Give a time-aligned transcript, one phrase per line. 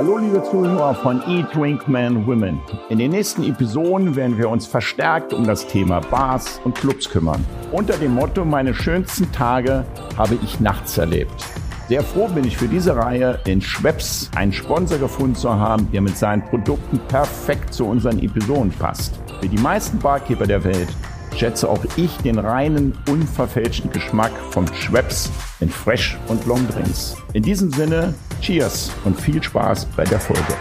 [0.00, 2.58] Hallo liebe Zuhörer von Eat, Drink, Man, Women.
[2.88, 7.44] In den nächsten Episoden werden wir uns verstärkt um das Thema Bars und Clubs kümmern.
[7.70, 9.84] Unter dem Motto Meine schönsten Tage
[10.16, 11.44] habe ich nachts erlebt.
[11.90, 16.00] Sehr froh bin ich für diese Reihe in Schweppes einen Sponsor gefunden zu haben, der
[16.00, 19.20] mit seinen Produkten perfekt zu unseren Episoden passt.
[19.42, 20.88] Für die meisten Barkeeper der Welt
[21.36, 27.16] schätze auch ich den reinen, unverfälschten Geschmack von Schweppes in Fresh und Long Drinks.
[27.32, 30.54] In diesem Sinne, Cheers und viel Spaß bei der Folge.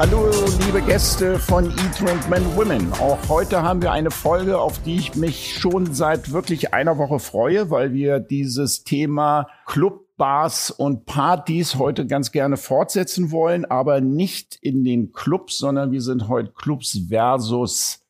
[0.00, 0.30] Hallo,
[0.64, 2.90] liebe Gäste von Eat, Drink, Men, Women.
[2.94, 7.18] Auch heute haben wir eine Folge, auf die ich mich schon seit wirklich einer Woche
[7.18, 14.02] freue, weil wir dieses Thema Club Bars und Partys heute ganz gerne fortsetzen wollen, aber
[14.02, 18.04] nicht in den Clubs, sondern wir sind heute Clubs versus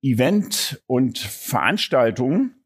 [0.00, 2.64] Event und Veranstaltungen.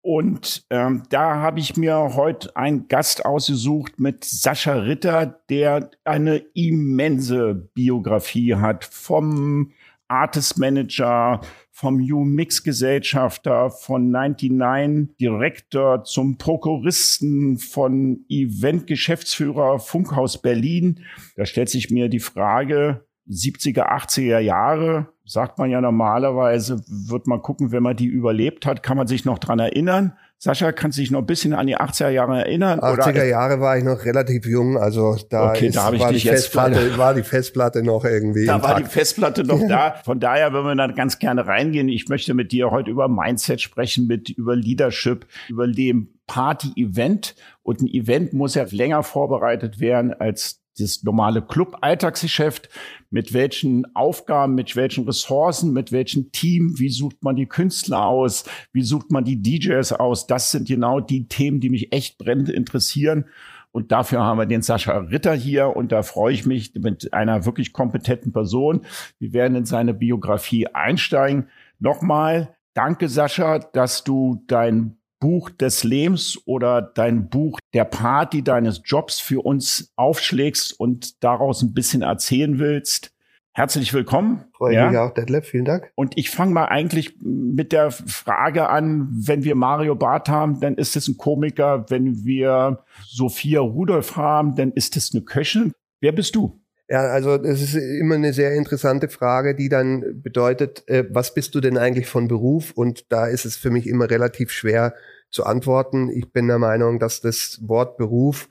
[0.00, 6.38] Und ähm, da habe ich mir heute einen Gast ausgesucht mit Sascha Ritter, der eine
[6.52, 9.70] immense Biografie hat vom
[10.08, 21.00] Artist Manager, vom U-Mix Gesellschafter, von 99 Direktor zum Prokuristen, von Event Geschäftsführer Funkhaus Berlin.
[21.36, 27.40] Da stellt sich mir die Frage, 70er, 80er Jahre, sagt man ja normalerweise, wird man
[27.40, 30.12] gucken, wenn man die überlebt hat, kann man sich noch dran erinnern.
[30.44, 32.78] Sascha, kannst du dich noch ein bisschen an die 80er Jahre erinnern?
[32.78, 33.24] 80er oder?
[33.24, 37.14] Jahre war ich noch relativ jung, also da, okay, ist, da war, die Festplatte, war
[37.14, 38.44] die Festplatte noch irgendwie.
[38.44, 39.94] Da war die Festplatte noch da.
[40.04, 41.88] Von daher würden wir dann ganz gerne reingehen.
[41.88, 47.36] Ich möchte mit dir heute über Mindset sprechen, mit über Leadership, über dem Party-Event.
[47.62, 52.68] Und ein Event muss ja länger vorbereitet werden als das normale Club-Alltagsgeschäft,
[53.10, 58.44] mit welchen Aufgaben, mit welchen Ressourcen, mit welchem Team, wie sucht man die Künstler aus,
[58.72, 62.48] wie sucht man die DJs aus, das sind genau die Themen, die mich echt brennend
[62.48, 63.26] interessieren.
[63.70, 67.44] Und dafür haben wir den Sascha Ritter hier und da freue ich mich mit einer
[67.44, 68.86] wirklich kompetenten Person.
[69.18, 71.48] Wir werden in seine Biografie einsteigen.
[71.80, 78.82] Nochmal, danke Sascha, dass du dein Buch des Lebens oder dein Buch der Party deines
[78.84, 83.10] Jobs für uns aufschlägst und daraus ein bisschen erzählen willst.
[83.54, 84.44] Herzlich willkommen.
[84.54, 84.90] Freue ja.
[84.90, 85.46] mich auch, Detlef.
[85.46, 85.90] Vielen Dank.
[85.94, 90.74] Und ich fange mal eigentlich mit der Frage an, wenn wir Mario Barth haben, dann
[90.74, 91.86] ist es ein Komiker.
[91.88, 95.72] Wenn wir Sophia Rudolph haben, dann ist es eine Köchin.
[96.02, 96.60] Wer bist du?
[96.86, 101.54] Ja, also das ist immer eine sehr interessante Frage, die dann bedeutet, äh, was bist
[101.54, 102.72] du denn eigentlich von Beruf?
[102.72, 104.92] Und da ist es für mich immer relativ schwer
[105.34, 106.10] zu antworten.
[106.10, 108.48] Ich bin der Meinung, dass das Wort Beruf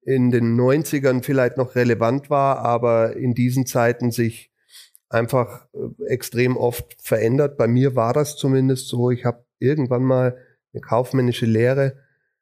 [0.00, 4.50] in den 90ern vielleicht noch relevant war, aber in diesen Zeiten sich
[5.10, 7.58] einfach äh, extrem oft verändert.
[7.58, 9.10] Bei mir war das zumindest so.
[9.10, 10.38] Ich habe irgendwann mal
[10.72, 11.98] eine kaufmännische Lehre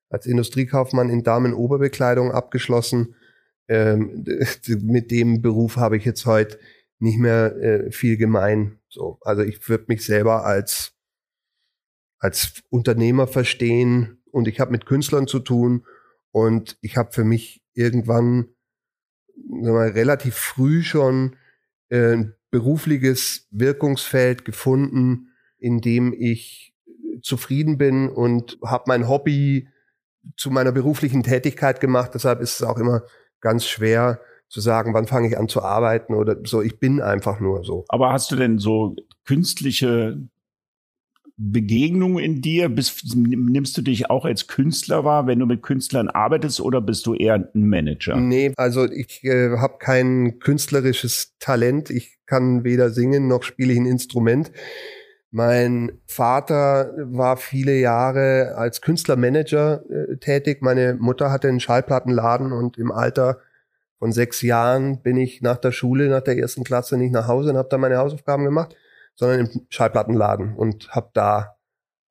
[0.08, 3.16] als Industriekaufmann in Damenoberbekleidung abgeschlossen.
[3.68, 4.24] Ähm,
[4.82, 6.58] mit dem Beruf habe ich jetzt heute
[7.00, 8.78] nicht mehr äh, viel gemein.
[8.88, 10.92] So, also ich würde mich selber als
[12.20, 15.84] als Unternehmer verstehen und ich habe mit Künstlern zu tun
[16.30, 18.48] und ich habe für mich irgendwann
[19.48, 21.36] mal, relativ früh schon
[21.88, 26.74] äh, ein berufliches Wirkungsfeld gefunden, in dem ich
[27.22, 29.68] zufrieden bin und habe mein Hobby
[30.36, 32.12] zu meiner beruflichen Tätigkeit gemacht.
[32.14, 33.02] Deshalb ist es auch immer
[33.40, 36.60] ganz schwer zu sagen, wann fange ich an zu arbeiten oder so.
[36.60, 37.84] Ich bin einfach nur so.
[37.88, 40.20] Aber hast du denn so künstliche
[41.42, 42.68] Begegnung in dir?
[42.68, 47.06] Bist, nimmst du dich auch als Künstler wahr, wenn du mit Künstlern arbeitest oder bist
[47.06, 48.16] du eher ein Manager?
[48.16, 51.88] Nee, also ich äh, habe kein künstlerisches Talent.
[51.88, 54.52] Ich kann weder singen noch spiele ich ein Instrument.
[55.30, 60.60] Mein Vater war viele Jahre als Künstlermanager äh, tätig.
[60.60, 63.38] Meine Mutter hatte einen Schallplattenladen und im Alter
[63.98, 67.50] von sechs Jahren bin ich nach der Schule, nach der ersten Klasse nicht nach Hause
[67.50, 68.76] und habe da meine Hausaufgaben gemacht
[69.14, 71.56] sondern im Schallplattenladen und habe da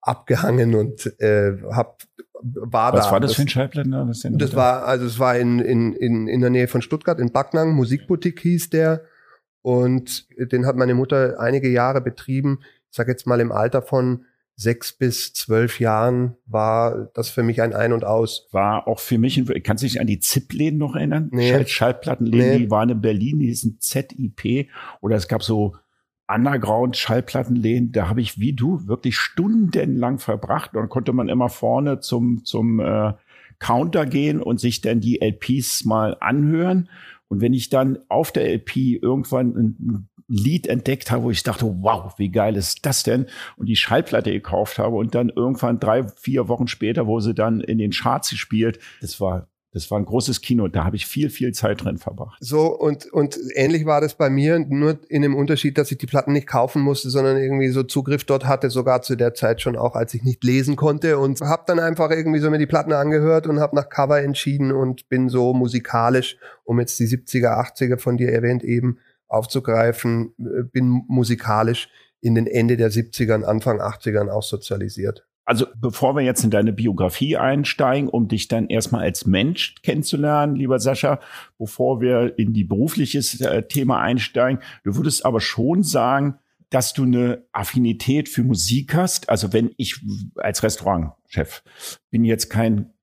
[0.01, 2.03] abgehangen und äh, hab
[2.41, 3.11] war Was da.
[3.11, 4.07] war das, das für ein Schallplattenladen?
[4.07, 7.31] Das, das war also es war in, in, in, in der Nähe von Stuttgart in
[7.31, 9.03] Backnang, Musikboutique hieß der
[9.61, 12.59] und den hat meine Mutter einige Jahre betrieben.
[12.89, 14.25] Ich sag jetzt mal im Alter von
[14.55, 18.47] sechs bis zwölf Jahren war das für mich ein Ein und Aus.
[18.51, 21.29] War auch für mich, kannst du dich an die ZIP-Läden noch erinnern?
[21.31, 21.49] Nee.
[21.49, 22.57] Schall Schallplattenläden, nee.
[22.65, 24.69] die waren in Berlin, die sind ZIP
[24.99, 25.77] oder es gab so
[26.29, 30.75] Underground-Schallplattenläden, da habe ich wie du wirklich stundenlang verbracht.
[30.75, 33.13] Und konnte man immer vorne zum, zum äh,
[33.59, 36.89] Counter gehen und sich dann die LPs mal anhören.
[37.27, 41.65] Und wenn ich dann auf der LP irgendwann ein Lied entdeckt habe, wo ich dachte,
[41.81, 43.25] wow, wie geil ist das denn?
[43.57, 47.61] Und die Schallplatte gekauft habe und dann irgendwann drei, vier Wochen später, wo sie dann
[47.61, 51.29] in den Charts gespielt, das war das war ein großes Kino, da habe ich viel,
[51.29, 52.37] viel Zeit drin verbracht.
[52.41, 56.07] So, und, und ähnlich war das bei mir, nur in dem Unterschied, dass ich die
[56.07, 59.75] Platten nicht kaufen musste, sondern irgendwie so Zugriff dort hatte, sogar zu der Zeit schon
[59.75, 62.93] auch, als ich nicht lesen konnte und habe dann einfach irgendwie so mir die Platten
[62.93, 67.99] angehört und habe nach Cover entschieden und bin so musikalisch, um jetzt die 70er, 80er
[67.99, 71.89] von dir erwähnt eben aufzugreifen, äh, bin musikalisch
[72.21, 75.28] in den Ende der 70ern, Anfang 80ern auch sozialisiert.
[75.49, 80.55] Also bevor wir jetzt in deine Biografie einsteigen, um dich dann erstmal als Mensch kennenzulernen,
[80.55, 81.19] lieber Sascha,
[81.57, 86.35] bevor wir in die berufliches äh, Thema einsteigen, du würdest aber schon sagen,
[86.69, 89.27] dass du eine Affinität für Musik hast.
[89.27, 89.99] Also wenn ich
[90.35, 91.63] als Restaurantchef
[92.11, 92.93] bin jetzt kein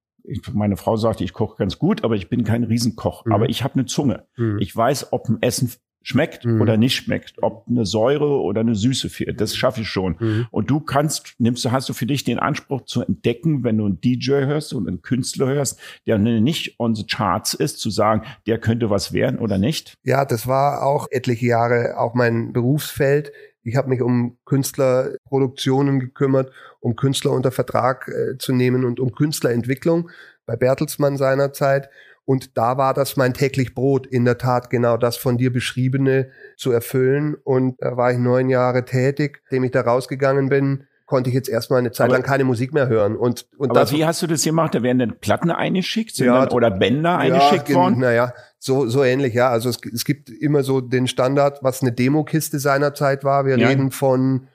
[0.53, 3.25] meine Frau sagt, ich koche ganz gut, aber ich bin kein Riesenkoch.
[3.25, 3.33] Mhm.
[3.33, 4.27] Aber ich habe eine Zunge.
[4.37, 4.59] Mhm.
[4.61, 5.73] Ich weiß, ob ein Essen
[6.07, 6.61] schmeckt mhm.
[6.61, 9.41] oder nicht schmeckt, ob eine Säure oder eine Süße fehlt.
[9.41, 10.15] Das schaffe ich schon.
[10.21, 10.47] Mhm.
[10.53, 13.87] Und du kannst, nimmst du, hast du für dich den Anspruch zu entdecken, wenn du
[13.87, 18.23] einen DJ hörst und einen Künstler hörst, der nicht on the charts ist, zu sagen,
[18.47, 19.95] der könnte was werden oder nicht?
[20.05, 23.33] Ja, das war auch etliche Jahre auch mein Berufsfeld.
[23.65, 29.11] Ich habe mich um Künstlerproduktionen gekümmert, um Künstler unter Vertrag äh, zu nehmen und um
[29.13, 30.09] Künstlerentwicklung
[30.47, 31.91] bei Bertelsmann seinerzeit.
[32.27, 36.29] Und da war das mein täglich Brot, in der Tat genau das von dir beschriebene
[36.57, 37.37] zu erfüllen.
[37.45, 39.41] Und da war ich neun Jahre tätig.
[39.45, 42.75] Nachdem ich da rausgegangen bin, konnte ich jetzt erstmal eine Zeit aber, lang keine Musik
[42.75, 43.17] mehr hören.
[43.17, 44.75] Und, und aber das, wie hast du das gemacht?
[44.75, 48.01] Da werden dann Platten eingeschickt ja, dann, oder Bänder eingeschickt ja, worden?
[48.01, 49.49] Naja, so, so ähnlich, ja.
[49.49, 53.47] Also es, es gibt immer so den Standard, was eine Demokiste seinerzeit war.
[53.47, 53.69] Wir ja.
[53.69, 54.49] reden von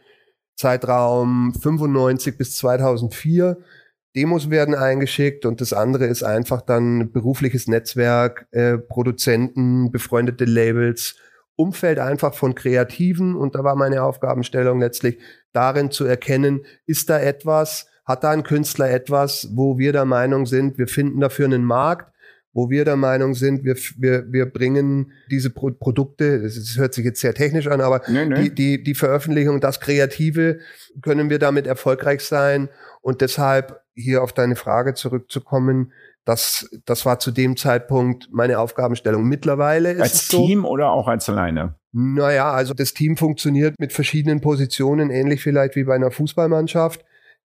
[0.57, 3.57] Zeitraum 95 bis 2004.
[4.16, 11.16] Demos werden eingeschickt und das andere ist einfach dann berufliches Netzwerk, äh, Produzenten, befreundete Labels,
[11.56, 13.36] Umfeld einfach von Kreativen.
[13.36, 15.19] Und da war meine Aufgabenstellung letztlich
[15.54, 20.46] darin zu erkennen, ist da etwas, hat da ein Künstler etwas, wo wir der Meinung
[20.46, 22.11] sind, wir finden dafür einen Markt,
[22.53, 27.06] wo wir der Meinung sind, wir, wir, wir bringen diese Pro Produkte, das hört sich
[27.06, 28.44] jetzt sehr technisch an, aber nee, nee.
[28.44, 30.59] Die, die, die Veröffentlichung, das Kreative,
[31.01, 32.69] können wir damit erfolgreich sein
[33.01, 35.94] und deshalb hier auf deine Frage zurückzukommen,
[36.25, 39.24] das, das war zu dem Zeitpunkt meine Aufgabenstellung.
[39.24, 41.75] Mittlerweile ist als es so, Team oder auch als alleine?
[41.94, 47.03] Naja, also das Team funktioniert mit verschiedenen Positionen, ähnlich vielleicht wie bei einer Fußballmannschaft.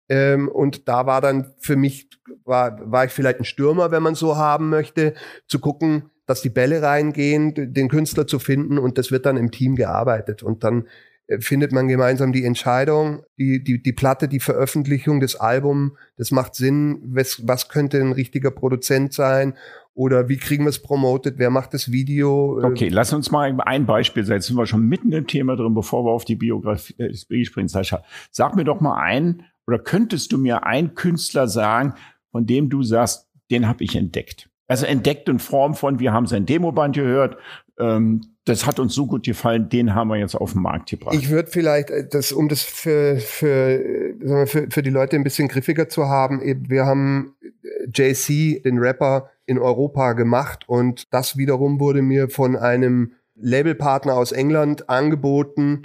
[0.08, 2.08] Ähm, und da war dann für mich,
[2.44, 5.14] war, war ich vielleicht ein Stürmer, wenn man so haben möchte,
[5.48, 9.50] zu gucken, dass die Bälle reingehen, den Künstler zu finden und das wird dann im
[9.50, 10.42] Team gearbeitet.
[10.42, 10.88] Und dann
[11.26, 16.30] äh, findet man gemeinsam die Entscheidung, die, die, die Platte, die Veröffentlichung des Albums, das
[16.30, 19.54] macht Sinn, was, was könnte ein richtiger Produzent sein
[19.94, 22.60] oder wie kriegen wir es promotet, wer macht das Video.
[22.60, 24.24] Äh, okay, lass uns mal ein Beispiel.
[24.24, 27.68] Jetzt sind wir schon mitten im Thema drin, bevor wir auf die Biografie äh, springen.
[27.68, 31.94] Sascha, sag mir doch mal ein, oder könntest du mir einen Künstler sagen,
[32.30, 34.48] von dem du sagst, den habe ich entdeckt?
[34.66, 37.36] Also entdeckt in Form von, wir haben sein Demoband gehört,
[37.78, 41.14] ähm, das hat uns so gut gefallen, den haben wir jetzt auf den Markt gebracht.
[41.14, 44.14] Ich würde vielleicht, äh, das, um das für, für,
[44.46, 49.30] für, für die Leute ein bisschen griffiger zu haben, wir haben äh, JC, den Rapper,
[49.46, 55.82] in Europa gemacht und das wiederum wurde mir von einem Labelpartner aus England angeboten,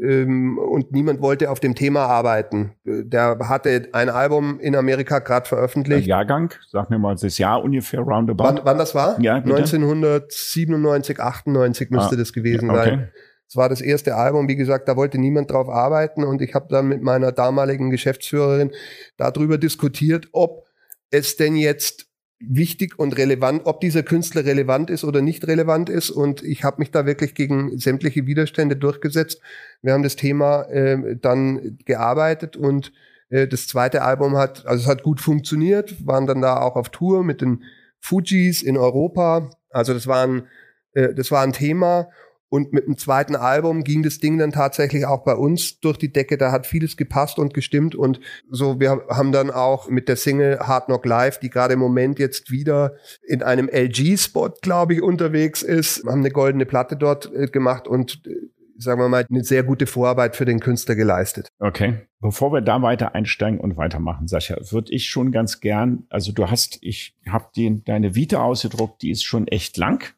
[0.00, 2.74] und niemand wollte auf dem Thema arbeiten.
[2.84, 6.04] Der hatte ein Album in Amerika gerade veröffentlicht.
[6.04, 8.44] Ein Jahrgang, sag mir mal das Jahr ungefähr roundabout.
[8.44, 9.20] Wann, wann das war?
[9.20, 9.56] Ja, bitte?
[9.56, 12.84] 1997, 98 müsste ah, das gewesen okay.
[12.84, 13.12] sein.
[13.48, 16.66] Es war das erste Album, wie gesagt, da wollte niemand drauf arbeiten und ich habe
[16.68, 18.70] dann mit meiner damaligen Geschäftsführerin
[19.16, 20.66] darüber diskutiert, ob
[21.10, 22.07] es denn jetzt
[22.40, 26.10] wichtig und relevant, ob dieser Künstler relevant ist oder nicht relevant ist.
[26.10, 29.40] Und ich habe mich da wirklich gegen sämtliche Widerstände durchgesetzt.
[29.82, 32.92] Wir haben das Thema äh, dann gearbeitet und
[33.30, 36.90] äh, das zweite Album hat, also es hat gut funktioniert, waren dann da auch auf
[36.90, 37.64] Tour mit den
[38.00, 39.50] Fujis in Europa.
[39.70, 40.46] Also das war ein,
[40.92, 42.08] äh, das war ein Thema.
[42.50, 46.12] Und mit dem zweiten Album ging das Ding dann tatsächlich auch bei uns durch die
[46.12, 46.38] Decke.
[46.38, 47.94] Da hat vieles gepasst und gestimmt.
[47.94, 51.80] Und so, wir haben dann auch mit der Single Hard Knock Live, die gerade im
[51.80, 52.94] Moment jetzt wieder
[53.26, 58.22] in einem LG-Spot, glaube ich, unterwegs ist, haben eine goldene Platte dort äh, gemacht und
[58.26, 61.48] äh, sagen wir mal, eine sehr gute Vorarbeit für den Künstler geleistet.
[61.58, 62.06] Okay.
[62.20, 66.50] Bevor wir da weiter einsteigen und weitermachen, Sascha, würde ich schon ganz gern, also du
[66.50, 67.46] hast, ich habe
[67.84, 70.14] deine Vita ausgedruckt, die ist schon echt lang.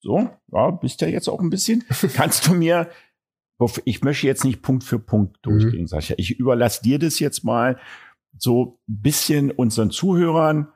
[0.00, 1.84] So, ja, bist ja jetzt auch ein bisschen.
[2.14, 2.88] Kannst du mir,
[3.84, 5.86] ich möchte jetzt nicht Punkt für Punkt durchgehen, mhm.
[5.86, 6.14] Sascha.
[6.16, 7.78] Ich überlasse dir das jetzt mal
[8.36, 10.68] so ein bisschen unseren Zuhörern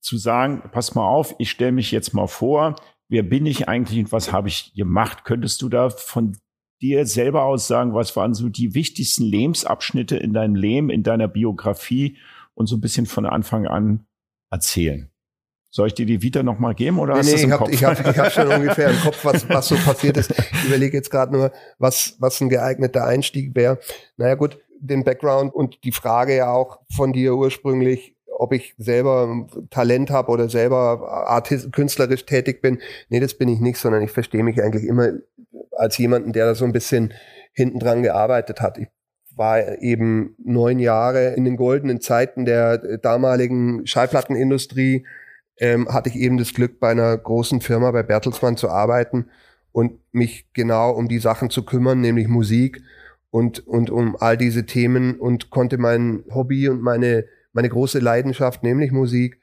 [0.00, 2.76] zu sagen, pass mal auf, ich stelle mich jetzt mal vor,
[3.08, 5.24] wer bin ich eigentlich und was habe ich gemacht?
[5.24, 6.36] Könntest du da von
[6.80, 11.28] dir selber aus sagen, was waren so die wichtigsten Lebensabschnitte in deinem Leben, in deiner
[11.28, 12.16] Biografie
[12.54, 14.06] und so ein bisschen von Anfang an
[14.50, 15.10] erzählen?
[15.72, 17.56] Soll ich dir die Vita noch mal geben oder nee, hast nee, du im ich
[17.56, 17.72] Kopf?
[17.72, 20.32] ich habe ich hab schon ungefähr im Kopf, was, was so passiert ist.
[20.32, 23.78] Ich überlege jetzt gerade nur, was, was ein geeigneter Einstieg wäre.
[24.16, 29.46] Naja gut, den Background und die Frage ja auch von dir ursprünglich, ob ich selber
[29.70, 32.80] Talent habe oder selber artist, künstlerisch tätig bin.
[33.08, 35.12] Nee, das bin ich nicht, sondern ich verstehe mich eigentlich immer
[35.76, 37.12] als jemanden, der da so ein bisschen
[37.52, 38.78] hinten dran gearbeitet hat.
[38.78, 38.88] Ich
[39.36, 45.06] war eben neun Jahre in den goldenen Zeiten der damaligen Schallplattenindustrie,
[45.60, 49.26] ähm, hatte ich eben das Glück, bei einer großen Firma, bei Bertelsmann zu arbeiten
[49.72, 52.82] und mich genau um die Sachen zu kümmern, nämlich Musik
[53.30, 58.62] und, und um all diese Themen und konnte mein Hobby und meine, meine große Leidenschaft,
[58.62, 59.39] nämlich Musik,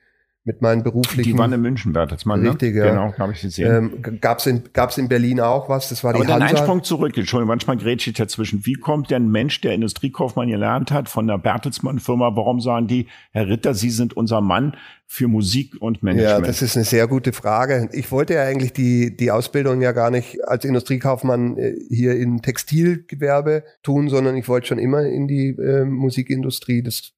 [0.47, 1.29] mit meinen beruflichen.
[1.29, 2.51] Die waren in München, Bertelsmann, ne?
[2.51, 2.89] Richtig, ja.
[2.89, 3.91] Genau, habe ich gesehen.
[3.93, 5.89] Ähm, gab's in, gab's in Berlin auch was?
[5.89, 6.55] Das war Aber die dann Hansa.
[6.55, 8.65] Einsprung zurück, Entschuldigung, manchmal grätsche ich dazwischen.
[8.65, 13.49] Wie kommt der Mensch, der Industriekaufmann gelernt hat, von der Bertelsmann-Firma, warum sagen die, Herr
[13.49, 16.39] Ritter, Sie sind unser Mann für Musik und Management?
[16.39, 17.89] Ja, das ist eine sehr gute Frage.
[17.91, 22.41] Ich wollte ja eigentlich die, die Ausbildung ja gar nicht als Industriekaufmann äh, hier im
[22.41, 26.83] Textilgewerbe tun, sondern ich wollte schon immer in die äh, Musikindustrie.
[26.83, 27.16] Das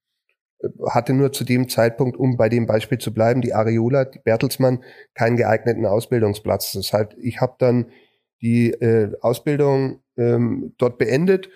[0.89, 4.83] hatte nur zu dem Zeitpunkt, um bei dem Beispiel zu bleiben, die Areola, die Bertelsmann,
[5.13, 6.73] keinen geeigneten Ausbildungsplatz.
[6.73, 7.87] Das heißt, ich habe dann
[8.41, 11.49] die äh, Ausbildung ähm, dort beendet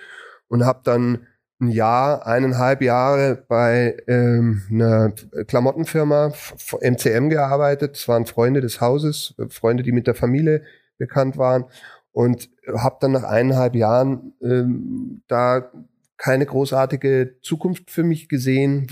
[0.47, 1.27] und habe dann
[1.59, 5.13] ein Jahr, eineinhalb Jahre bei ähm, einer
[5.47, 6.33] Klamottenfirma
[6.81, 7.95] MCM gearbeitet.
[7.95, 10.63] Das waren Freunde des Hauses, Freunde, die mit der Familie
[10.97, 11.65] bekannt waren
[12.11, 15.71] und habe dann nach eineinhalb Jahren ähm, da
[16.23, 18.87] keine großartige Zukunft für mich gesehen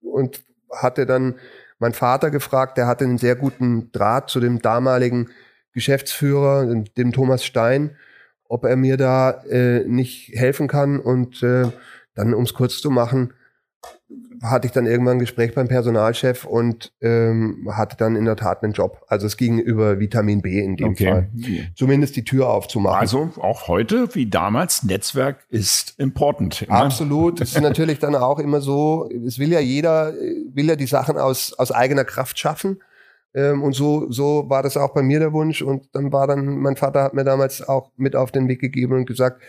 [0.00, 0.40] und
[0.72, 1.34] hatte dann
[1.78, 5.28] mein Vater gefragt, der hatte einen sehr guten Draht zu dem damaligen
[5.72, 6.64] Geschäftsführer,
[6.96, 7.94] dem Thomas Stein,
[8.48, 10.98] ob er mir da äh, nicht helfen kann.
[10.98, 11.70] Und äh,
[12.14, 13.34] dann, um es kurz zu machen,
[14.42, 18.62] hatte ich dann irgendwann ein Gespräch beim Personalchef und ähm, hatte dann in der Tat
[18.62, 19.02] einen Job.
[19.08, 21.10] Also es ging über Vitamin B in dem okay.
[21.10, 21.30] Fall.
[21.74, 23.00] Zumindest die Tür aufzumachen.
[23.00, 26.62] Also auch heute wie damals, Netzwerk ist important.
[26.62, 26.76] Immer.
[26.76, 27.40] Absolut.
[27.40, 31.18] Es ist natürlich dann auch immer so, es will ja jeder, will ja die Sachen
[31.18, 32.80] aus, aus eigener Kraft schaffen.
[33.34, 35.62] Ähm, und so, so war das auch bei mir der Wunsch.
[35.62, 38.94] Und dann war dann, mein Vater hat mir damals auch mit auf den Weg gegeben
[38.94, 39.42] und gesagt,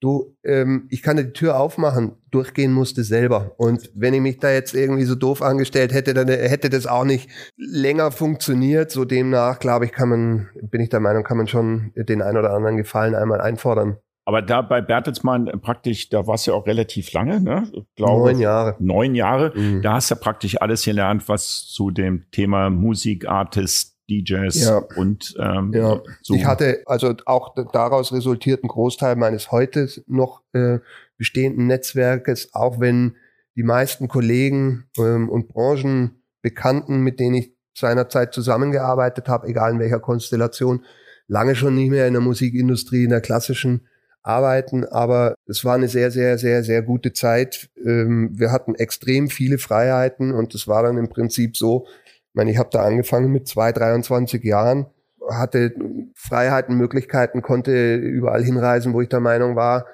[0.00, 3.52] du, ähm, ich kann die Tür aufmachen, durchgehen musste selber.
[3.58, 7.04] Und wenn ich mich da jetzt irgendwie so doof angestellt hätte, dann hätte das auch
[7.04, 8.90] nicht länger funktioniert.
[8.90, 12.36] So demnach, glaube ich, kann man, bin ich der Meinung, kann man schon den ein
[12.36, 13.98] oder anderen Gefallen einmal einfordern.
[14.26, 17.64] Aber da bei Bertelsmann praktisch, da warst du ja auch relativ lange, ne?
[17.72, 18.76] Ich glaube, neun Jahre.
[18.78, 19.52] Neun Jahre.
[19.58, 19.82] Mhm.
[19.82, 24.78] Da hast du praktisch alles gelernt, was zu dem Thema Musik, Artist, DJs ja.
[24.96, 26.00] und ähm, ja.
[26.20, 26.34] so.
[26.34, 30.80] Ich hatte also auch daraus resultiert ein Großteil meines heute noch äh,
[31.16, 33.16] bestehenden Netzwerkes, auch wenn
[33.56, 40.00] die meisten Kollegen ähm, und Branchenbekannten, mit denen ich seinerzeit zusammengearbeitet habe, egal in welcher
[40.00, 40.84] Konstellation,
[41.28, 43.86] lange schon nicht mehr in der Musikindustrie, in der klassischen
[44.22, 47.70] arbeiten, aber es war eine sehr, sehr, sehr, sehr gute Zeit.
[47.82, 51.86] Ähm, wir hatten extrem viele Freiheiten und es war dann im Prinzip so,
[52.30, 54.86] ich meine, ich habe da angefangen mit zwei, 23 Jahren,
[55.28, 55.74] hatte
[56.14, 59.86] Freiheiten, Möglichkeiten, konnte überall hinreisen, wo ich der Meinung war,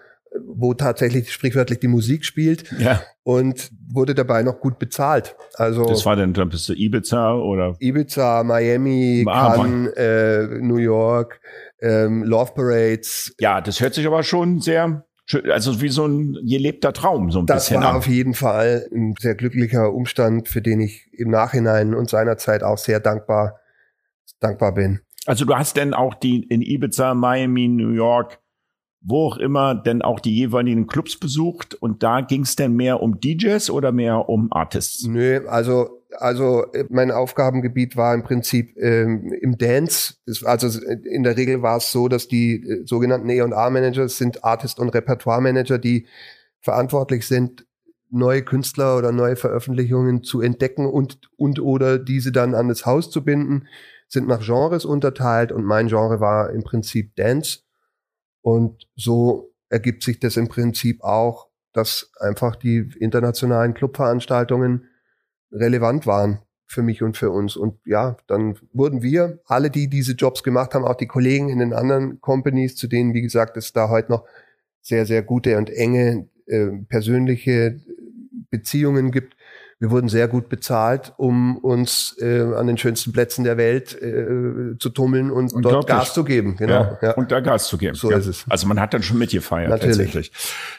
[0.46, 3.00] wo tatsächlich sprichwörtlich die Musik spielt ja.
[3.22, 5.34] und wurde dabei noch gut bezahlt.
[5.54, 10.76] Also das war dann, dann bist du Ibiza oder Ibiza, Miami, ah, Cannes, äh, New
[10.76, 11.40] York,
[11.80, 13.34] ähm, Love Parades.
[13.40, 15.05] Ja, das hört sich aber schon sehr
[15.50, 17.80] also wie so ein gelebter Traum, so ein das bisschen.
[17.80, 17.98] Das war an.
[17.98, 22.78] auf jeden Fall ein sehr glücklicher Umstand, für den ich im Nachhinein und seinerzeit auch
[22.78, 23.58] sehr dankbar,
[24.40, 25.00] dankbar bin.
[25.26, 28.38] Also du hast denn auch die in Ibiza, Miami, New York,
[29.00, 33.02] wo auch immer, denn auch die jeweiligen Clubs besucht und da ging es denn mehr
[33.02, 35.06] um DJs oder mehr um Artists?
[35.06, 40.14] Nö, also also äh, mein Aufgabengebiet war im Prinzip ähm, im Dance.
[40.44, 44.90] Also in der Regel war es so, dass die äh, sogenannten E&A-Manager sind Artist- und
[44.90, 46.06] Repertoire-Manager, die
[46.60, 47.66] verantwortlich sind,
[48.10, 53.10] neue Künstler oder neue Veröffentlichungen zu entdecken und, und oder diese dann an das Haus
[53.10, 53.66] zu binden,
[54.08, 57.60] sind nach Genres unterteilt und mein Genre war im Prinzip Dance.
[58.42, 64.88] Und so ergibt sich das im Prinzip auch, dass einfach die internationalen Clubveranstaltungen
[65.52, 67.56] relevant waren für mich und für uns.
[67.56, 71.60] Und ja, dann wurden wir, alle, die diese Jobs gemacht haben, auch die Kollegen in
[71.60, 74.24] den anderen Companies, zu denen, wie gesagt, es da heute noch
[74.80, 77.80] sehr, sehr gute und enge äh, persönliche
[78.50, 79.35] Beziehungen gibt,
[79.78, 84.78] wir wurden sehr gut bezahlt, um uns äh, an den schönsten Plätzen der Welt äh,
[84.78, 86.56] zu tummeln und dort Gas zu geben.
[86.56, 86.72] Genau.
[86.72, 87.10] Ja, ja.
[87.14, 87.94] Und da Gas zu geben.
[87.94, 88.16] So ja.
[88.16, 88.44] ist es.
[88.48, 89.96] Also man hat dann schon mitgefeiert Natürlich.
[89.96, 90.32] tatsächlich.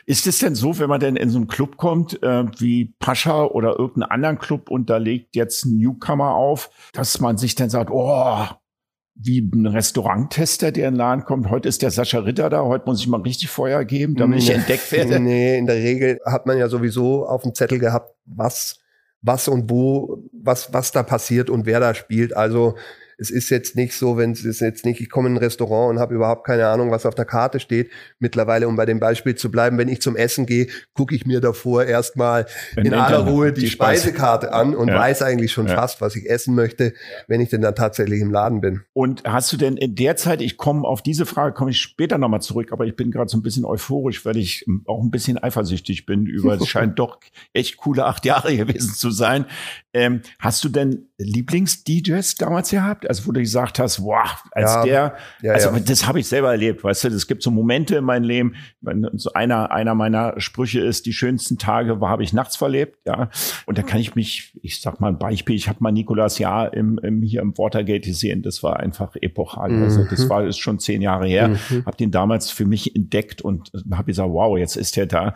[0.07, 3.43] Ist es denn so, wenn man denn in so einen Club kommt, äh, wie Pascha
[3.43, 7.69] oder irgendeinen anderen Club und da legt jetzt ein Newcomer auf, dass man sich dann
[7.69, 8.47] sagt, oh,
[9.19, 11.49] wie ein Restauranttester, der in den Laden kommt.
[11.49, 14.49] Heute ist der Sascha Ritter da, heute muss ich mal richtig Feuer geben, damit ich
[14.49, 15.19] entdeckt werde.
[15.19, 18.79] Nee, in der Regel hat man ja sowieso auf dem Zettel gehabt, was,
[19.27, 22.35] was und wo, was, was da passiert und wer da spielt.
[22.35, 22.75] Also
[23.17, 25.91] es ist jetzt nicht so, wenn es ist jetzt nicht, ich komme in ein Restaurant
[25.91, 27.89] und habe überhaupt keine Ahnung, was auf der Karte steht.
[28.19, 31.41] Mittlerweile, um bei dem Beispiel zu bleiben, wenn ich zum Essen gehe, gucke ich mir
[31.41, 32.45] davor erstmal
[32.75, 34.99] in aller Ruhe die, die Speisekarte an und ja.
[34.99, 35.75] weiß eigentlich schon ja.
[35.75, 36.93] fast, was ich essen möchte,
[37.27, 38.81] wenn ich denn dann tatsächlich im Laden bin.
[38.93, 42.17] Und hast du denn in der Zeit, ich komme auf diese Frage, komme ich später
[42.19, 45.41] nochmal zurück, aber ich bin gerade so ein bisschen euphorisch, weil ich auch ein bisschen
[45.41, 47.19] eifersüchtig bin über, es scheint doch
[47.53, 49.45] echt coole acht Jahre gewesen zu sein.
[49.93, 53.06] Ähm, hast du denn Lieblings-DJs damals gehabt?
[53.07, 55.79] Also wo du gesagt hast, wow, als ja, der, ja, also ja.
[55.79, 58.55] das habe ich selber erlebt, weißt du, es gibt so Momente in meinem Leben,
[59.13, 63.29] so einer, einer meiner Sprüche ist, die schönsten Tage habe ich nachts verlebt, ja.
[63.65, 66.73] Und da kann ich mich, ich sag mal ein Beispiel, ich habe mal Nikolas Jahr
[66.73, 69.69] im, im, hier im Watergate gesehen, das war einfach epochal.
[69.69, 69.83] Mhm.
[69.83, 71.85] Also das war ist schon zehn Jahre her, mhm.
[71.85, 75.33] habe den damals für mich entdeckt und habe gesagt, wow, jetzt ist er da.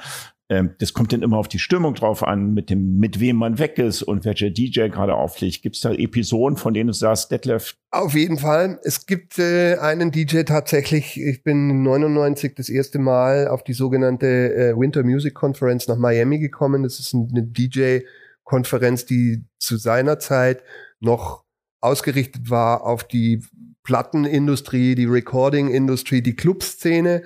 [0.52, 3.58] Ähm, das kommt dann immer auf die Stimmung drauf an, mit dem, mit wem man
[3.58, 5.62] weg ist und welcher DJ gerade auflegt.
[5.62, 7.78] Gibt es da Episoden, von denen du sagst, Detlef?
[7.90, 8.78] Auf jeden Fall.
[8.84, 11.18] Es gibt äh, einen DJ tatsächlich.
[11.18, 16.38] Ich bin 99 das erste Mal auf die sogenannte äh, Winter Music Conference nach Miami
[16.40, 16.84] gekommen.
[16.84, 20.64] Das ist eine DJ-Konferenz, die zu seiner Zeit
[21.00, 21.46] noch
[21.80, 23.42] ausgerichtet war auf die
[23.84, 27.24] Plattenindustrie, die Recording-Industrie, die Clubszene.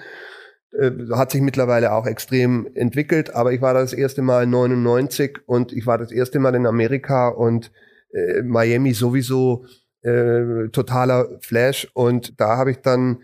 [0.79, 5.71] Äh, hat sich mittlerweile auch extrem entwickelt, aber ich war das erste Mal 99 und
[5.73, 7.71] ich war das erste Mal in Amerika und
[8.11, 9.65] äh, Miami sowieso
[10.01, 11.87] äh, totaler Flash.
[11.93, 13.19] Und da habe ich dann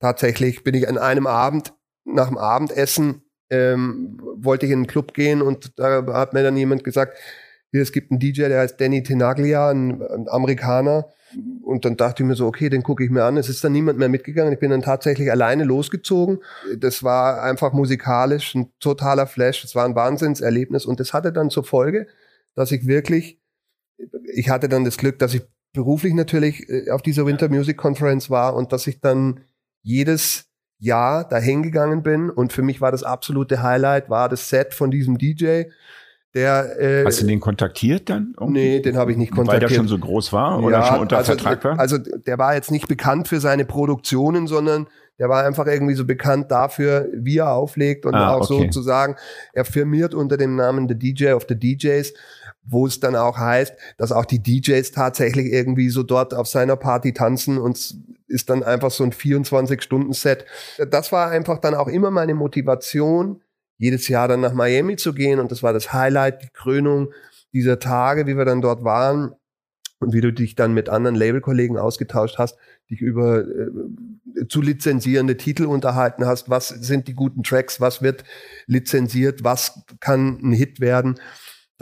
[0.00, 5.12] tatsächlich bin ich an einem Abend nach dem Abendessen ähm, wollte ich in einen Club
[5.12, 7.18] gehen und da hat mir dann jemand gesagt,
[7.70, 11.08] hier es gibt einen DJ, der heißt Danny Tenaglia, ein, ein Amerikaner
[11.62, 13.36] und dann dachte ich mir so, okay, den gucke ich mir an.
[13.36, 14.52] Es ist dann niemand mehr mitgegangen.
[14.52, 16.38] Ich bin dann tatsächlich alleine losgezogen.
[16.76, 19.64] Das war einfach musikalisch ein totaler Flash.
[19.64, 20.86] Es war ein Wahnsinnserlebnis.
[20.86, 22.06] Und das hatte dann zur Folge,
[22.54, 23.40] dass ich wirklich,
[24.34, 25.42] ich hatte dann das Glück, dass ich
[25.72, 29.40] beruflich natürlich äh, auf dieser Winter Music Conference war und dass ich dann
[29.82, 32.28] jedes Jahr dahin gegangen bin.
[32.28, 35.64] Und für mich war das absolute Highlight, war das Set von diesem DJ
[36.34, 38.34] der, äh, Hast du den kontaktiert dann?
[38.38, 38.60] Irgendwie?
[38.60, 39.62] Nee, den habe ich nicht kontaktiert.
[39.62, 41.78] Weil der schon so groß war oder ja, schon unter also, Vertrag war?
[41.78, 44.86] Also der war jetzt nicht bekannt für seine Produktionen, sondern
[45.18, 48.64] der war einfach irgendwie so bekannt dafür, wie er auflegt und ah, auch okay.
[48.64, 49.16] sozusagen,
[49.52, 52.14] er firmiert unter dem Namen The DJ of the DJs,
[52.64, 56.76] wo es dann auch heißt, dass auch die DJs tatsächlich irgendwie so dort auf seiner
[56.76, 57.94] Party tanzen und
[58.26, 60.46] ist dann einfach so ein 24-Stunden-Set.
[60.90, 63.42] Das war einfach dann auch immer meine Motivation,
[63.82, 65.40] jedes Jahr dann nach Miami zu gehen.
[65.40, 67.12] Und das war das Highlight, die Krönung
[67.52, 69.32] dieser Tage, wie wir dann dort waren.
[69.98, 72.58] Und wie du dich dann mit anderen Labelkollegen ausgetauscht hast,
[72.90, 78.24] dich über äh, zu lizenzierende Titel unterhalten hast, was sind die guten Tracks, was wird
[78.66, 81.20] lizenziert, was kann ein Hit werden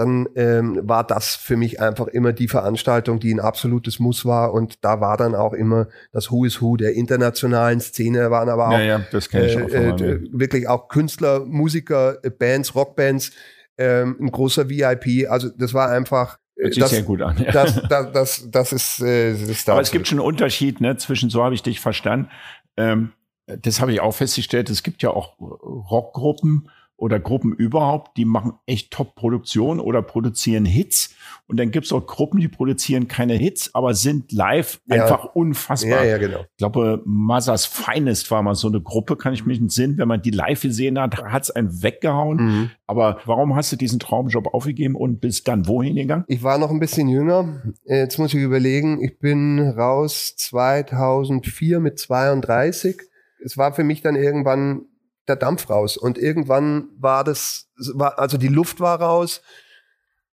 [0.01, 4.55] dann ähm, war das für mich einfach immer die Veranstaltung, die ein absolutes Muss war.
[4.55, 8.69] Und da war dann auch immer das Who is Who der internationalen Szene, waren aber
[8.69, 13.33] auch, ja, ja, ich auch äh, wirklich auch Künstler, Musiker, Bands, Rockbands,
[13.77, 15.31] ähm, ein großer VIP.
[15.31, 17.37] Also das war einfach äh, Hört sich das, sehr gut an.
[17.39, 17.53] Ja.
[17.53, 21.29] Das, das, das, das ist äh, das Aber es gibt schon einen Unterschied ne, zwischen,
[21.29, 22.31] so habe ich dich verstanden.
[22.79, 23.13] Ähm,
[23.47, 24.71] das habe ich auch festgestellt.
[24.71, 31.15] Es gibt ja auch Rockgruppen, oder Gruppen überhaupt, die machen echt Top-Produktion oder produzieren Hits.
[31.47, 35.03] Und dann gibt's auch Gruppen, die produzieren keine Hits, aber sind live ja.
[35.03, 36.05] einfach unfassbar.
[36.05, 36.41] Ja, ja, genau.
[36.41, 40.09] Ich glaube, Mazas Finest war mal so eine Gruppe, kann ich mich in Sinn, wenn
[40.09, 42.37] man die live gesehen hat, hat's einen weggehauen.
[42.37, 42.71] Mhm.
[42.87, 46.25] Aber warum hast du diesen Traumjob aufgegeben und bist dann wohin gegangen?
[46.29, 47.63] Ich war noch ein bisschen jünger.
[47.85, 53.01] Jetzt muss ich überlegen, ich bin raus 2004 mit 32.
[53.43, 54.83] Es war für mich dann irgendwann
[55.31, 55.97] der Dampf raus.
[55.97, 59.43] Und irgendwann war das, war, also die Luft war raus.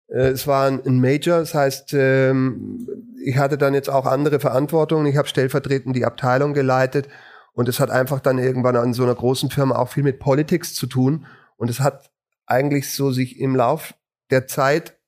[0.09, 2.87] Äh, es war ein Major, das heißt, ähm,
[3.25, 5.07] ich hatte dann jetzt auch andere Verantwortungen.
[5.07, 7.09] Ich habe stellvertretend die Abteilung geleitet
[7.55, 10.75] und es hat einfach dann irgendwann an so einer großen Firma auch viel mit Politics
[10.75, 11.27] zu tun.
[11.57, 12.11] Und es hat
[12.47, 13.95] eigentlich so sich im Lauf
[14.31, 14.99] der Zeit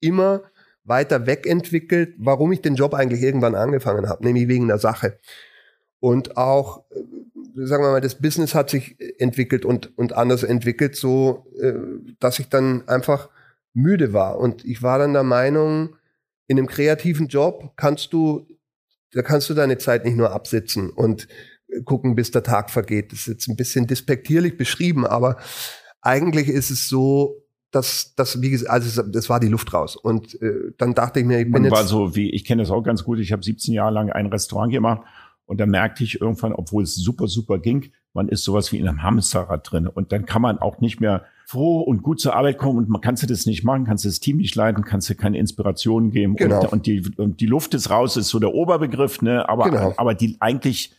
[0.00, 0.42] immer
[0.84, 5.18] weiter wegentwickelt, warum ich den Job eigentlich irgendwann angefangen habe, nämlich wegen der Sache.
[6.00, 7.02] Und auch äh,
[7.54, 11.74] sagen wir mal, das Business hat sich entwickelt und, und anders entwickelt, so äh,
[12.18, 13.28] dass ich dann einfach
[13.74, 14.38] müde war.
[14.38, 15.96] Und ich war dann der Meinung,
[16.46, 18.46] in einem kreativen Job kannst du,
[19.12, 21.28] da kannst du deine Zeit nicht nur absitzen und
[21.84, 23.12] gucken, bis der Tag vergeht.
[23.12, 25.36] Das ist jetzt ein bisschen despektierlich beschrieben, aber
[26.00, 30.40] eigentlich ist es so, dass das wie gesagt, also das war die Luft raus und
[30.42, 32.70] äh, dann dachte ich mir, ich bin Man jetzt war so wie ich kenne das
[32.70, 33.18] auch ganz gut.
[33.18, 35.02] Ich habe 17 Jahre lang ein Restaurant gemacht
[35.52, 38.88] und da merkte ich irgendwann, obwohl es super super ging, man ist sowas wie in
[38.88, 42.56] einem Hamsterrad drin und dann kann man auch nicht mehr froh und gut zur Arbeit
[42.58, 45.08] kommen und man kannst du das nicht machen, kannst du das Team nicht leiten, kannst
[45.10, 46.62] du keine Inspiration geben Genau.
[46.62, 49.48] und, und die und die Luft ist raus ist so der Oberbegriff, ne?
[49.48, 49.94] Aber Genau.
[49.96, 50.94] aber die eigentlich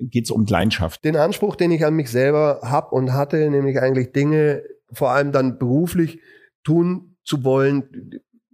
[0.00, 1.04] geht es um Leidenschaft.
[1.04, 5.32] den Anspruch, den ich an mich selber hab und hatte, nämlich eigentlich Dinge vor allem
[5.32, 6.18] dann beruflich
[6.64, 7.84] tun zu wollen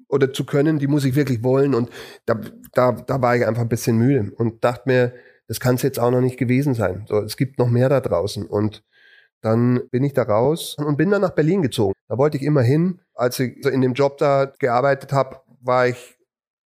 [0.09, 1.75] oder zu können, die muss ich wirklich wollen.
[1.75, 1.91] Und
[2.27, 2.41] da,
[2.73, 5.13] da, da war ich einfach ein bisschen müde und dachte mir,
[5.49, 7.05] das kann es jetzt auch noch nicht gewesen sein.
[7.09, 8.47] So, es gibt noch mehr da draußen.
[8.47, 8.85] Und
[9.41, 11.95] dann bin ich da raus und bin dann nach Berlin gezogen.
[12.09, 13.01] Da wollte ich immer hin.
[13.15, 16.19] Als ich in dem Job da gearbeitet habe, war ich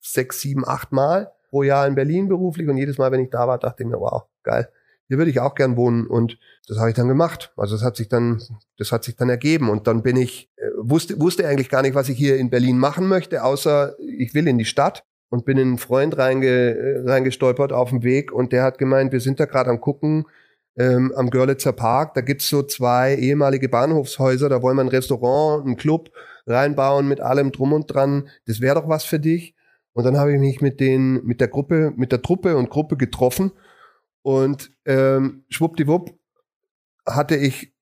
[0.02, 3.48] sechs, sieben, acht Mal pro Jahr in Berlin beruflich und jedes Mal, wenn ich da
[3.48, 4.70] war, dachte ich mir, wow, geil.
[5.08, 7.54] Hier würde ich auch gern wohnen und das habe ich dann gemacht.
[7.58, 8.42] Also das hat sich dann,
[8.78, 11.96] das hat sich dann ergeben und dann bin ich äh, wusste wusste eigentlich gar nicht,
[11.96, 15.58] was ich hier in Berlin machen möchte, außer ich will in die Stadt und bin
[15.58, 19.40] in einen Freund reinge, äh, reingestolpert auf dem Weg und der hat gemeint, wir sind
[19.40, 20.26] da gerade am gucken
[20.78, 22.14] ähm, am Görlitzer Park.
[22.14, 26.12] Da gibt's so zwei ehemalige Bahnhofshäuser, da wollen wir ein Restaurant, einen Club
[26.46, 28.30] reinbauen mit allem drum und dran.
[28.46, 29.56] Das wäre doch was für dich.
[29.94, 32.98] Und dann habe ich mich mit den, mit der Gruppe, mit der Truppe und Gruppe
[32.98, 33.52] getroffen
[34.22, 36.12] und ähm, schwuppdiwupp
[37.08, 37.74] hatte ich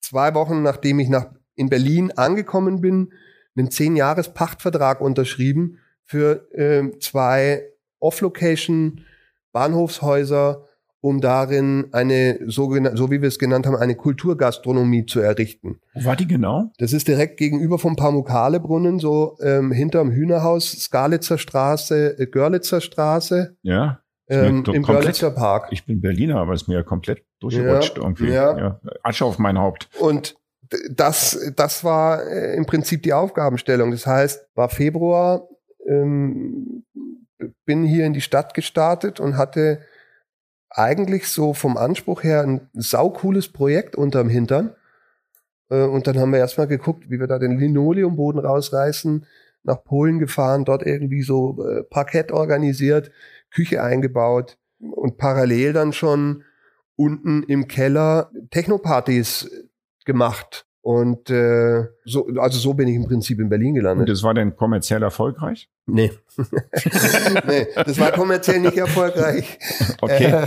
[0.00, 3.12] zwei Wochen, nachdem ich nach, in Berlin angekommen bin,
[3.56, 5.78] einen zehn Jahres Pachtvertrag unterschrieben
[6.10, 7.62] für ähm, zwei
[8.00, 9.04] Off-Location
[9.52, 10.66] Bahnhofshäuser,
[11.00, 15.78] um darin eine sogenannte, so wie wir es genannt haben, eine Kulturgastronomie zu errichten.
[15.94, 16.72] Wo war die genau?
[16.78, 23.56] Das ist direkt gegenüber vom Pamukale-Brunnen, so ähm, hinterm Hühnerhaus, Skalitzer Straße, äh, Görlitzer Straße,
[23.62, 24.00] Ja.
[24.28, 25.68] ähm, im komplett- Görlitzer Park.
[25.70, 28.30] Ich bin Berliner, aber ist mir ja komplett durchgerutscht Ja, irgendwie.
[28.32, 28.80] ja.
[29.04, 29.88] Asche auf mein Haupt.
[30.00, 30.34] Und
[30.90, 33.90] das, das war äh, im Prinzip die Aufgabenstellung.
[33.92, 35.48] Das heißt, war Februar,
[35.86, 36.84] ähm,
[37.64, 39.80] bin hier in die Stadt gestartet und hatte
[40.68, 44.74] eigentlich so vom Anspruch her ein saucooles Projekt unterm Hintern.
[45.68, 49.26] Äh, und dann haben wir erstmal geguckt, wie wir da den Linoleumboden rausreißen,
[49.62, 53.10] nach Polen gefahren, dort irgendwie so äh, Parkett organisiert,
[53.50, 56.44] Küche eingebaut und parallel dann schon
[56.96, 59.50] unten im Keller Technopartys
[60.04, 60.66] gemacht.
[60.82, 64.08] Und äh, so, also so bin ich im Prinzip in Berlin Und gelandet.
[64.08, 65.68] das war dann kommerziell erfolgreich?
[65.86, 66.10] Nee.
[67.46, 69.58] nee, das war kommerziell nicht erfolgreich.
[70.02, 70.46] Okay.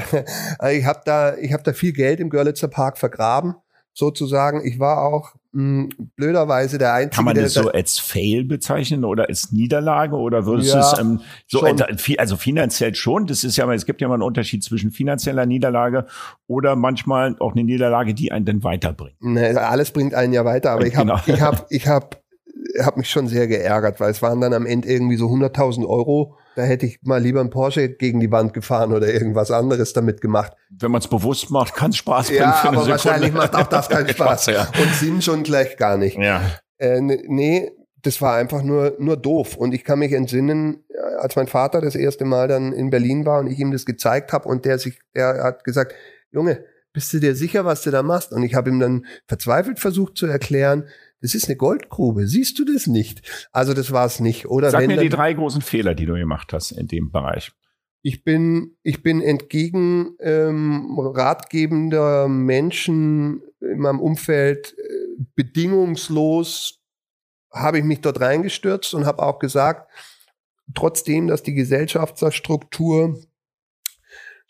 [0.59, 3.55] Äh, ich habe da, ich habe da viel Geld im Görlitzer Park vergraben,
[3.93, 4.65] sozusagen.
[4.65, 9.05] Ich war auch mh, blöderweise der Einzige, Kann man der das so als Fail bezeichnen
[9.05, 13.27] oder als Niederlage oder würdest Ja, du es ähm, so also, fi- finanziell schon?
[13.27, 16.05] Das ist ja mal, es gibt ja mal einen Unterschied zwischen finanzieller Niederlage
[16.47, 19.21] oder manchmal auch eine Niederlage, die einen dann weiterbringt.
[19.21, 21.21] Ne, alles bringt einen ja weiter, aber ich habe Genau.
[21.27, 22.22] ich hab, ich hab,
[22.81, 26.37] hab mich schon sehr geärgert, weil es waren dann am Ende irgendwie so 100.000 Euro.
[26.55, 30.21] Da hätte ich mal lieber einen Porsche gegen die Wand gefahren oder irgendwas anderes damit
[30.21, 30.53] gemacht.
[30.69, 32.89] Wenn man es bewusst macht, kann es Spaß bringen Ja, aber Sekunde.
[32.91, 34.45] wahrscheinlich macht auch das keinen Spaß.
[34.47, 34.67] ja.
[34.81, 36.17] Und Sinn schon gleich gar nicht.
[36.17, 36.41] ja.
[36.77, 39.55] Äh, ne- nee, das war einfach nur, nur doof.
[39.55, 43.25] Und ich kann mich entsinnen, äh, als mein Vater das erste Mal dann in Berlin
[43.25, 45.93] war und ich ihm das gezeigt habe und der sich, der hat gesagt,
[46.31, 48.31] Junge, bist du dir sicher, was du da machst?
[48.33, 50.85] Und ich habe ihm dann verzweifelt versucht zu erklären,
[51.23, 53.47] das ist eine Goldgrube, siehst du das nicht?
[53.53, 54.45] Also das war es nicht.
[54.47, 57.53] Oder Sag wenn mir die drei großen Fehler, die du gemacht hast in dem Bereich.
[58.01, 66.81] ich bin, ich bin entgegen ähm, ratgebender Menschen in meinem Umfeld äh, bedingungslos
[67.53, 69.89] habe ich mich dort reingestürzt und habe auch gesagt,
[70.73, 73.17] trotzdem, dass die Gesellschaftsstruktur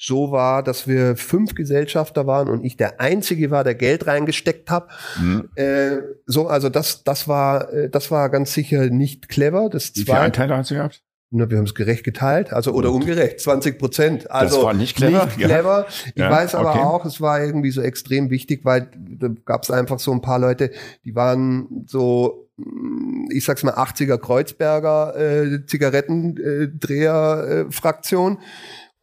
[0.05, 4.69] so war, dass wir fünf Gesellschafter waren und ich der Einzige war, der Geld reingesteckt
[4.69, 4.87] habe.
[5.15, 5.49] Hm.
[5.55, 9.69] Äh, so, also das, das war, äh, das war ganz sicher nicht clever.
[9.69, 11.01] Das Wie viele Anteile hast du gehabt?
[11.35, 14.29] na, wir haben es gerecht geteilt, also oder ungerecht, 20 Prozent.
[14.29, 15.25] Also war nicht clever?
[15.25, 15.47] Nicht Ja.
[15.47, 15.87] clever.
[16.13, 16.83] Ich Ja, weiß aber okay.
[16.83, 20.37] auch, es war irgendwie so extrem wichtig, weil da gab es einfach so ein paar
[20.37, 20.69] Leute,
[21.05, 28.37] die waren so, mh, ich sag's mal, 80er Kreuzberger äh, Zigarettendreher äh, Fraktion.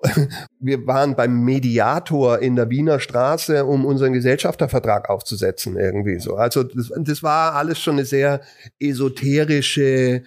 [0.60, 6.36] Wir waren beim Mediator in der Wiener Straße, um unseren Gesellschaftervertrag aufzusetzen, irgendwie so.
[6.36, 8.40] Also das, das war alles schon eine sehr
[8.78, 10.22] esoterische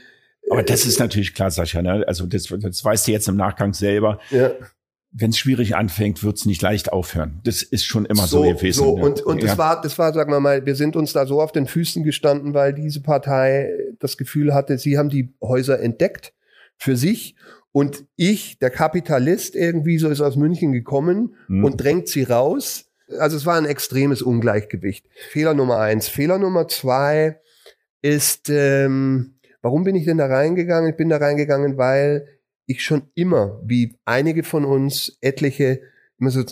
[0.50, 1.82] Aber das ist natürlich klar, Sascha.
[1.82, 2.04] Ne?
[2.08, 4.20] Also das, das weißt du jetzt im Nachgang selber.
[4.30, 4.52] ja,
[5.12, 7.40] Wenn es schwierig anfängt, wird es nicht leicht aufhören.
[7.44, 8.84] Das ist schon immer so, gewesen.
[8.84, 9.04] So, ne?
[9.06, 9.48] und, und ja.
[9.48, 12.04] das war, das war, sagen wir mal, wir sind uns da so auf den Füßen
[12.04, 16.34] gestanden, weil diese Partei das Gefühl hatte, sie haben die Häuser entdeckt
[16.78, 17.36] für sich
[17.74, 21.66] und ich, der Kapitalist, irgendwie so ist aus München gekommen mhm.
[21.66, 22.86] und drängt sie raus.
[23.20, 25.08] Also es war ein extremes Ungleichgewicht.
[25.32, 26.08] Fehler Nummer eins.
[26.08, 27.42] Fehler Nummer zwei
[28.04, 30.92] ist, ähm, warum bin ich denn da reingegangen?
[30.92, 32.28] Ich bin da reingegangen, weil
[32.68, 35.82] ich schon immer, wie einige von uns, etliche,
[36.20, 36.44] immer so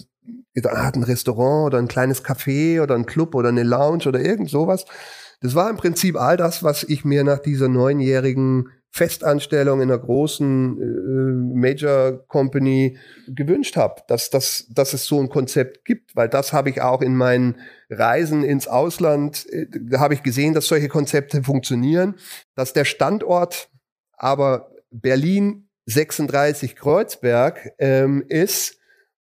[0.65, 4.49] hat ein Restaurant oder ein kleines Café oder ein Club oder eine Lounge oder irgend
[4.49, 4.85] sowas.
[5.39, 9.99] Das war im Prinzip all das, was ich mir nach dieser neunjährigen Festanstellung in einer
[9.99, 16.27] großen äh, Major Company gewünscht habe, dass, dass, dass es so ein Konzept gibt, weil
[16.27, 17.55] das habe ich auch in meinen
[17.89, 22.15] Reisen ins Ausland, äh, habe ich gesehen, dass solche Konzepte funktionieren,
[22.55, 23.69] dass der Standort
[24.17, 28.77] aber Berlin 36 Kreuzberg ähm, ist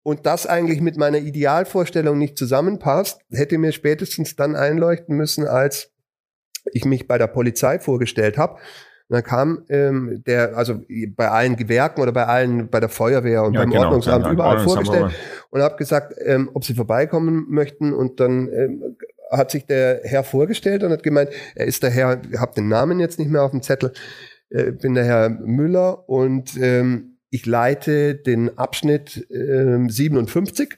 [0.03, 5.91] und das eigentlich mit meiner Idealvorstellung nicht zusammenpasst, hätte mir spätestens dann einleuchten müssen, als
[6.71, 8.59] ich mich bei der Polizei vorgestellt habe.
[9.07, 10.81] Und dann kam ähm, der, also
[11.15, 14.59] bei allen Gewerken oder bei allen, bei der Feuerwehr und ja, beim genau, Ordnungsamt überall
[14.59, 15.13] vorgestellt
[15.51, 17.93] und habe gesagt, ähm, ob sie vorbeikommen möchten.
[17.93, 18.97] Und dann ähm,
[19.31, 22.67] hat sich der Herr vorgestellt und hat gemeint, er ist der Herr, ich habe den
[22.67, 23.93] Namen jetzt nicht mehr auf dem Zettel,
[24.49, 30.77] äh, bin der Herr Müller und ähm, ich leite den Abschnitt äh, 57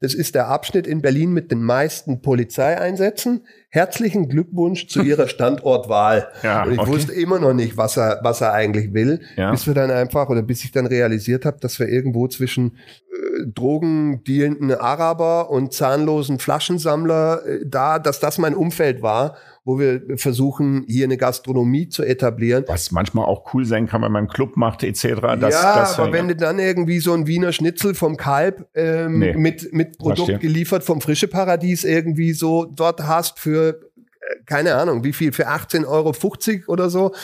[0.00, 3.46] das ist der Abschnitt in Berlin mit den meisten Polizeieinsätzen.
[3.70, 6.28] Herzlichen Glückwunsch zu Ihrer Standortwahl.
[6.42, 6.90] Ja, und ich okay.
[6.90, 9.50] wusste immer noch nicht, was er, was er eigentlich will, ja.
[9.50, 13.46] bis wir dann einfach oder bis ich dann realisiert habe, dass wir irgendwo zwischen äh,
[13.46, 20.84] drogendealenden Araber und zahnlosen Flaschensammler äh, da, dass das mein Umfeld war wo wir versuchen,
[20.86, 22.64] hier eine Gastronomie zu etablieren.
[22.66, 25.20] Was manchmal auch cool sein kann, wenn man einen Club macht, etc.
[25.40, 26.12] Das, ja, das, aber ja.
[26.12, 30.18] wenn du dann irgendwie so ein Wiener Schnitzel vom Kalb ähm, nee, mit, mit Produkt
[30.18, 30.38] verstehe.
[30.38, 33.80] geliefert vom Frische Paradies irgendwie so dort hast für
[34.20, 37.14] äh, keine Ahnung, wie viel, für 18,50 Euro oder so,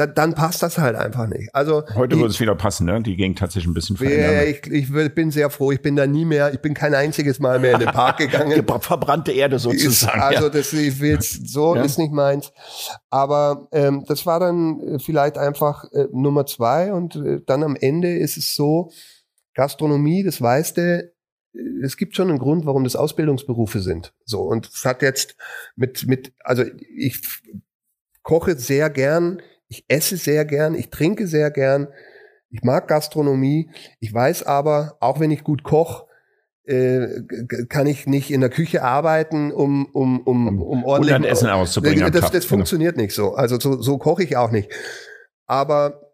[0.00, 1.54] da, dann passt das halt einfach nicht.
[1.54, 3.02] Also heute würde es wieder passen, ne?
[3.02, 4.32] Die Gegend hat sich ein bisschen verändert.
[4.32, 5.72] Ja, ich, ich bin sehr froh.
[5.72, 6.54] Ich bin da nie mehr.
[6.54, 8.64] Ich bin kein einziges Mal mehr in den Park gegangen.
[8.80, 10.20] Verbrannte Erde sozusagen.
[10.22, 11.82] also das ich will so ja.
[11.82, 12.50] ist nicht meins.
[13.10, 17.76] Aber ähm, das war dann äh, vielleicht einfach äh, Nummer zwei und äh, dann am
[17.76, 18.90] Ende ist es so
[19.54, 21.12] Gastronomie, das weißt du,
[21.52, 24.14] äh, es gibt schon einen Grund, warum das Ausbildungsberufe sind.
[24.24, 25.36] So und es hat jetzt
[25.76, 26.64] mit mit also
[26.96, 27.20] ich
[28.22, 31.88] koche sehr gern ich esse sehr gern, ich trinke sehr gern,
[32.50, 33.70] ich mag Gastronomie.
[34.00, 36.06] Ich weiß aber, auch wenn ich gut koche,
[36.64, 37.06] äh,
[37.68, 42.10] kann ich nicht in der Küche arbeiten, um um um um ordentlich um Essen auszubringen.
[42.12, 43.34] Das, das, das funktioniert nicht so.
[43.34, 44.70] Also so, so koche ich auch nicht.
[45.46, 46.09] Aber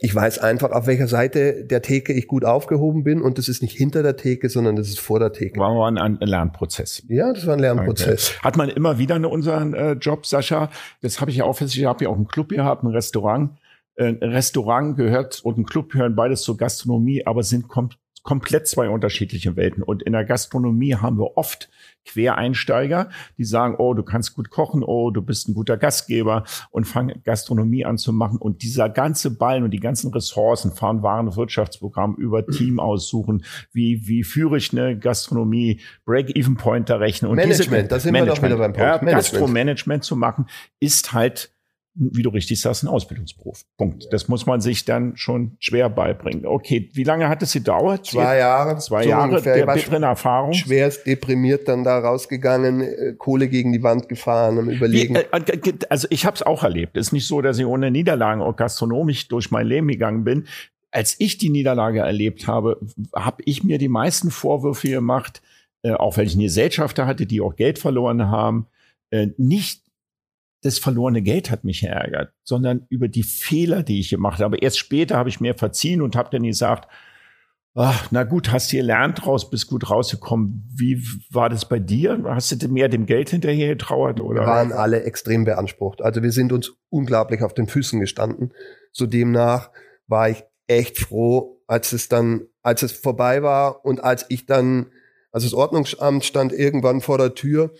[0.00, 3.62] ich weiß einfach, auf welcher Seite der Theke ich gut aufgehoben bin und das ist
[3.62, 5.58] nicht hinter der Theke, sondern das ist vor der Theke.
[5.58, 7.02] War ein, ein Lernprozess.
[7.08, 8.30] Ja, das war ein Lernprozess.
[8.30, 8.40] Okay.
[8.42, 10.70] Hat man immer wieder in unseren äh, Job, Sascha,
[11.02, 13.58] das habe ich ja auch fest, ich habe ja auch einen Club gehabt, ein Restaurant.
[13.96, 17.90] Äh, ein Restaurant gehört und ein Club gehören beides zur Gastronomie, aber sind kom
[18.22, 19.84] komplett zwei unterschiedliche Welten.
[19.84, 21.70] Und in der Gastronomie haben wir oft
[22.06, 26.84] Quereinsteiger, die sagen, oh, du kannst gut kochen, oh, du bist ein guter Gastgeber und
[26.84, 28.38] fangen Gastronomie an zu machen.
[28.38, 34.06] Und dieser ganze Ballen und die ganzen Ressourcen, fahren Waren Wirtschaftsprogramm über Team aussuchen, wie,
[34.08, 37.30] wie führe ich eine Gastronomie, Break-Even-Pointer rechnen.
[37.30, 39.10] Und Management, diese, da sind Management, wir doch wieder beim Punkt.
[39.10, 40.46] Ja, Gastro-Management zu machen,
[40.80, 41.55] ist halt
[41.98, 43.64] wie du richtig sagst, ein Ausbildungsberuf.
[43.78, 44.06] Punkt.
[44.12, 46.44] Das muss man sich dann schon schwer beibringen.
[46.44, 48.06] Okay, wie lange hat es gedauert?
[48.06, 48.76] Zwei Jahre.
[48.78, 50.52] Zwei so Jahre der bitteren Erfahrung.
[50.52, 55.14] Schwerst deprimiert dann da rausgegangen, äh, Kohle gegen die Wand gefahren und überlegen.
[55.14, 56.98] Wie, äh, also ich habe es auch erlebt.
[56.98, 60.46] Es ist nicht so, dass ich ohne Niederlagen auch gastronomisch durch mein Leben gegangen bin.
[60.90, 62.78] Als ich die Niederlage erlebt habe,
[63.14, 65.40] habe ich mir die meisten Vorwürfe gemacht,
[65.82, 68.66] äh, auch weil ich eine Gesellschafter hatte, die auch Geld verloren haben,
[69.10, 69.85] äh, nicht
[70.66, 74.58] das verlorene Geld hat mich ärgert, sondern über die Fehler, die ich gemacht habe.
[74.58, 76.88] Erst später habe ich mir verziehen und habe dann gesagt,
[77.74, 80.68] ach, na gut, hast du gelernt raus, bist gut rausgekommen.
[80.74, 82.22] Wie war das bei dir?
[82.24, 84.20] Hast du mehr dem Geld hinterher getrauert?
[84.20, 84.42] Oder?
[84.42, 86.02] Wir waren alle extrem beansprucht.
[86.02, 88.52] Also wir sind uns unglaublich auf den Füßen gestanden.
[88.92, 89.70] So demnach
[90.06, 94.86] war ich echt froh, als es dann, als es vorbei war und als ich dann,
[95.30, 97.72] also das Ordnungsamt stand irgendwann vor der Tür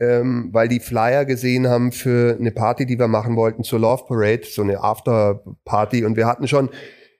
[0.00, 4.04] ähm, weil die Flyer gesehen haben für eine Party, die wir machen wollten zur Love
[4.08, 6.04] Parade, so eine After-Party.
[6.04, 6.70] Und wir hatten schon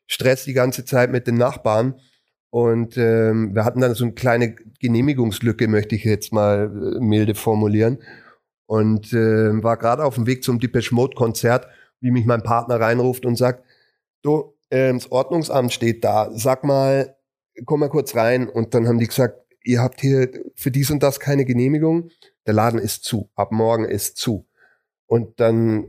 [0.07, 2.01] Stress die ganze Zeit mit den Nachbarn.
[2.49, 7.35] Und ähm, wir hatten dann so eine kleine Genehmigungslücke, möchte ich jetzt mal äh, milde
[7.35, 7.99] formulieren.
[8.66, 11.69] Und äh, war gerade auf dem Weg zum Depeche Mode Konzert,
[12.01, 13.62] wie mich mein Partner reinruft und sagt,
[14.23, 17.14] du, äh, das Ordnungsamt steht da, sag mal,
[17.66, 18.49] komm mal kurz rein.
[18.49, 22.11] Und dann haben die gesagt, ihr habt hier für dies und das keine Genehmigung
[22.51, 24.47] der Laden ist zu, ab morgen ist zu.
[25.07, 25.87] Und dann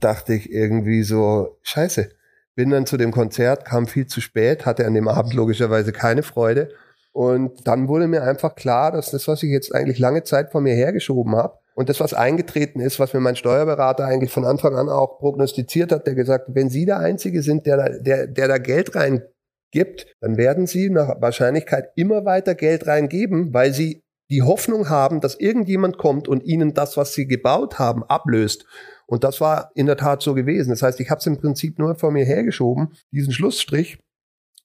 [0.00, 2.10] dachte ich irgendwie so, scheiße.
[2.54, 6.22] Bin dann zu dem Konzert, kam viel zu spät, hatte an dem Abend logischerweise keine
[6.22, 6.68] Freude.
[7.12, 10.62] Und dann wurde mir einfach klar, dass das, was ich jetzt eigentlich lange Zeit von
[10.62, 14.76] mir hergeschoben habe, und das, was eingetreten ist, was mir mein Steuerberater eigentlich von Anfang
[14.76, 18.58] an auch prognostiziert hat, der gesagt, wenn Sie der Einzige sind, der der, der da
[18.58, 24.88] Geld reingibt, dann werden Sie nach Wahrscheinlichkeit immer weiter Geld reingeben, weil Sie die Hoffnung
[24.88, 28.66] haben, dass irgendjemand kommt und Ihnen das, was Sie gebaut haben, ablöst.
[29.06, 30.70] Und das war in der Tat so gewesen.
[30.70, 33.98] Das heißt, ich habe es im Prinzip nur vor mir hergeschoben, diesen Schlussstrich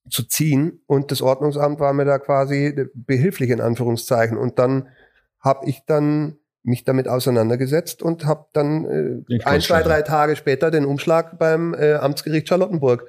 [0.10, 4.38] zu ziehen und das Ordnungsamt war mir da quasi behilflich in Anführungszeichen.
[4.38, 4.88] Und dann
[5.40, 10.72] habe ich dann mich damit auseinandergesetzt und habe dann äh, ein, zwei, drei Tage später
[10.72, 13.08] den Umschlag beim äh, Amtsgericht Charlottenburg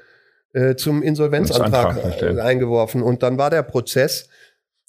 [0.52, 3.02] äh, zum Insolvenzantrag äh, eingeworfen.
[3.02, 4.28] Und dann war der Prozess,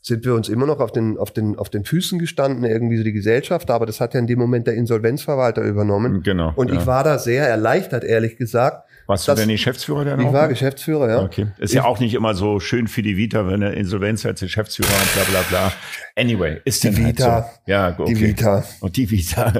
[0.01, 3.03] sind wir uns immer noch auf den, auf den, auf den Füßen gestanden, irgendwie so
[3.03, 6.23] die Gesellschaft, aber das hat ja in dem Moment der Insolvenzverwalter übernommen.
[6.23, 6.53] Genau.
[6.55, 6.79] Und ja.
[6.79, 11.09] ich war da sehr erleichtert, ehrlich gesagt, warst du denn Geschäftsführer der Ich war Geschäftsführer,
[11.09, 11.21] ja.
[11.21, 11.47] Okay.
[11.57, 14.39] Ist ich, ja auch nicht immer so schön für die Vita, wenn eine Insolvenz als
[14.39, 15.73] Geschäftsführer und bla bla bla.
[16.15, 17.31] Anyway, ist die Vita.
[17.33, 17.51] Halt so.
[17.65, 18.13] Ja, okay.
[18.13, 18.63] Die Vita.
[18.79, 19.53] Und die Vita.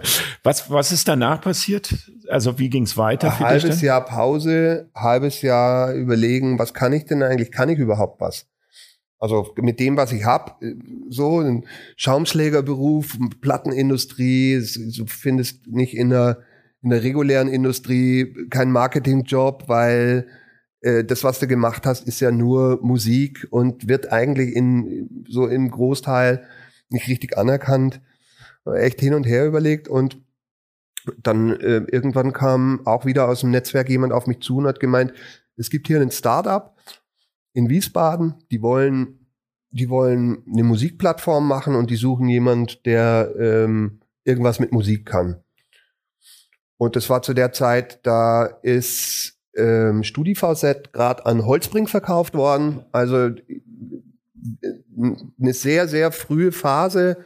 [0.44, 1.94] Was, was ist danach passiert?
[2.30, 3.28] Also wie ging's weiter?
[3.28, 7.52] Ein halbes Jahr Pause, halbes Jahr überlegen, was kann ich denn eigentlich?
[7.52, 8.48] Kann ich überhaupt was?
[9.22, 10.60] Also mit dem, was ich hab,
[11.10, 14.62] so ein Schaumschlägerberuf, Plattenindustrie,
[14.98, 16.44] du findest nicht in der
[16.84, 20.28] in der regulären Industrie kein Marketingjob, weil
[20.82, 25.48] äh, das, was du gemacht hast, ist ja nur Musik und wird eigentlich in so
[25.48, 26.44] im Großteil
[26.90, 28.02] nicht richtig anerkannt.
[28.66, 30.18] Echt hin und her überlegt und
[31.24, 34.80] dann äh, irgendwann kam auch wieder aus dem Netzwerk jemand auf mich zu und hat
[34.80, 35.14] gemeint,
[35.58, 36.76] es gibt hier ein Startup
[37.54, 39.28] in Wiesbaden, die wollen,
[39.72, 45.44] die wollen eine Musikplattform machen und die suchen jemand, der ähm, irgendwas mit Musik kann.
[46.78, 52.86] Und das war zu der Zeit, da ist ähm, StudiVZ gerade an Holzbring verkauft worden.
[52.92, 53.62] Also äh,
[55.40, 57.24] eine sehr, sehr frühe Phase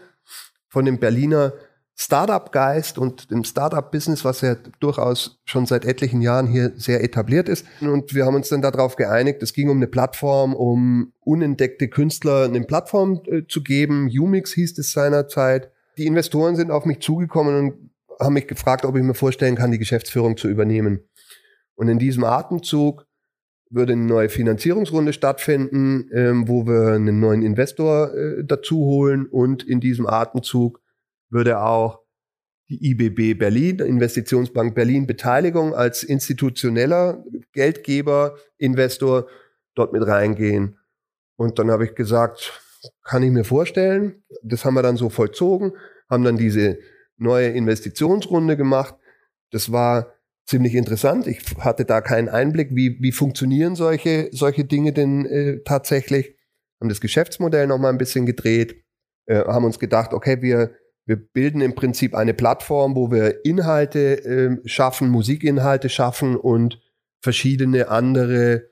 [0.68, 1.54] von dem Berliner
[1.97, 7.65] Startup-Geist und dem Startup-Business, was ja durchaus schon seit etlichen Jahren hier sehr etabliert ist.
[7.79, 12.43] Und wir haben uns dann darauf geeinigt, es ging um eine Plattform, um unentdeckte Künstler
[12.43, 14.10] eine Plattform äh, zu geben.
[14.10, 15.71] Umix hieß es seinerzeit.
[15.97, 19.71] Die Investoren sind auf mich zugekommen und haben mich gefragt, ob ich mir vorstellen kann,
[19.71, 20.99] die Geschäftsführung zu übernehmen.
[21.75, 23.05] Und in diesem Atemzug
[23.69, 29.63] würde eine neue Finanzierungsrunde stattfinden, ähm, wo wir einen neuen Investor äh, dazu holen und
[29.63, 30.81] in diesem Atemzug
[31.36, 32.00] würde auch
[32.69, 39.28] die IBB Berlin, Investitionsbank Berlin Beteiligung als institutioneller Geldgeber, Investor
[39.76, 40.80] dort mit reingehen.
[41.38, 42.60] Und dann habe ich gesagt,
[43.04, 44.24] kann ich mir vorstellen.
[44.41, 45.74] Das haben wir dann so vollzogen,
[46.10, 46.80] haben dann diese
[47.17, 48.95] neue Investitionsrunde gemacht.
[49.52, 50.13] Das war
[50.45, 51.28] ziemlich interessant.
[51.28, 56.36] Ich hatte da keinen Einblick, wie, wie funktionieren solche, solche Dinge denn äh, tatsächlich.
[56.80, 58.84] Haben das Geschäftsmodell noch mal ein bisschen gedreht,
[59.28, 64.26] äh, haben uns gedacht, okay, wir, wir bilden im Prinzip eine Plattform, wo wir Inhalte
[64.26, 66.80] äh, schaffen, Musikinhalte schaffen und
[67.22, 68.70] verschiedene andere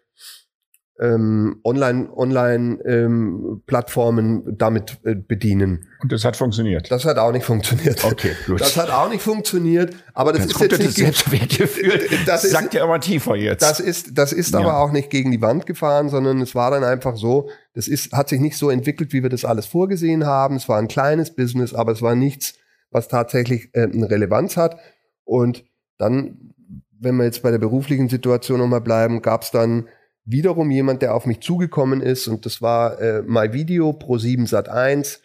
[1.04, 5.89] ähm, Online, Online ähm, Plattformen damit äh, bedienen.
[6.02, 6.89] Und das hat funktioniert.
[6.89, 8.06] Das hat auch nicht funktioniert.
[8.06, 8.62] Okay, gut.
[8.62, 9.94] Das hat auch nicht funktioniert.
[10.13, 12.00] Aber das jetzt ist jetzt nicht das Selbstwertgefühl.
[12.26, 13.62] Das sagt ja immer tiefer jetzt.
[13.62, 14.60] Das ist, das ist ja.
[14.60, 17.50] aber auch nicht gegen die Wand gefahren, sondern es war dann einfach so.
[17.74, 20.56] Das ist, hat sich nicht so entwickelt, wie wir das alles vorgesehen haben.
[20.56, 22.54] Es war ein kleines Business, aber es war nichts,
[22.92, 24.80] was tatsächlich äh, eine Relevanz hat.
[25.26, 25.66] Und
[25.98, 26.54] dann,
[26.98, 29.89] wenn wir jetzt bei der beruflichen Situation nochmal bleiben, gab es dann
[30.25, 34.69] wiederum jemand, der auf mich zugekommen ist und das war äh, MyVideo Pro 7 Sat
[34.69, 35.21] 1.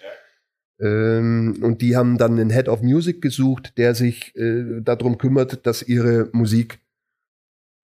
[0.81, 5.67] Ähm, und die haben dann einen Head of Music gesucht, der sich äh, darum kümmert,
[5.67, 6.81] dass ihre Musik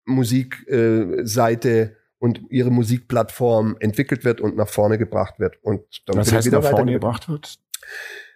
[0.06, 5.56] Musikseite äh, und ihre Musikplattform entwickelt wird und nach vorne gebracht wird.
[5.62, 7.58] Und dann Was heißt nach vorne gebracht wird?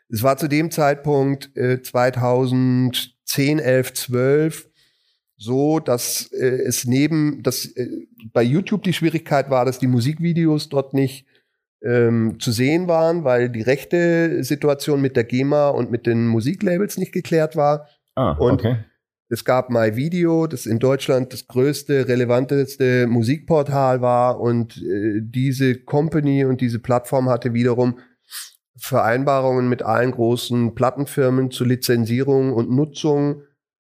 [0.09, 4.71] Es war zu dem Zeitpunkt äh, 2010, 11, 12
[5.45, 10.69] so, dass äh, es neben, dass äh, bei YouTube die Schwierigkeit war, dass die Musikvideos
[10.69, 11.27] dort nicht
[11.83, 16.97] ähm, zu sehen waren, weil die rechte Situation mit der GEMA und mit den Musiklabels
[16.97, 17.89] nicht geklärt war.
[18.15, 18.77] Ah, und okay.
[19.29, 26.45] Es gab MyVideo, das in Deutschland das größte, relevanteste Musikportal war und äh, diese Company
[26.45, 27.99] und diese Plattform hatte wiederum
[28.77, 33.43] Vereinbarungen mit allen großen Plattenfirmen zur Lizenzierung und Nutzung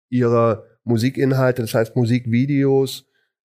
[0.09, 3.07] ihrer Musikinhalte, das heißt Musikvideos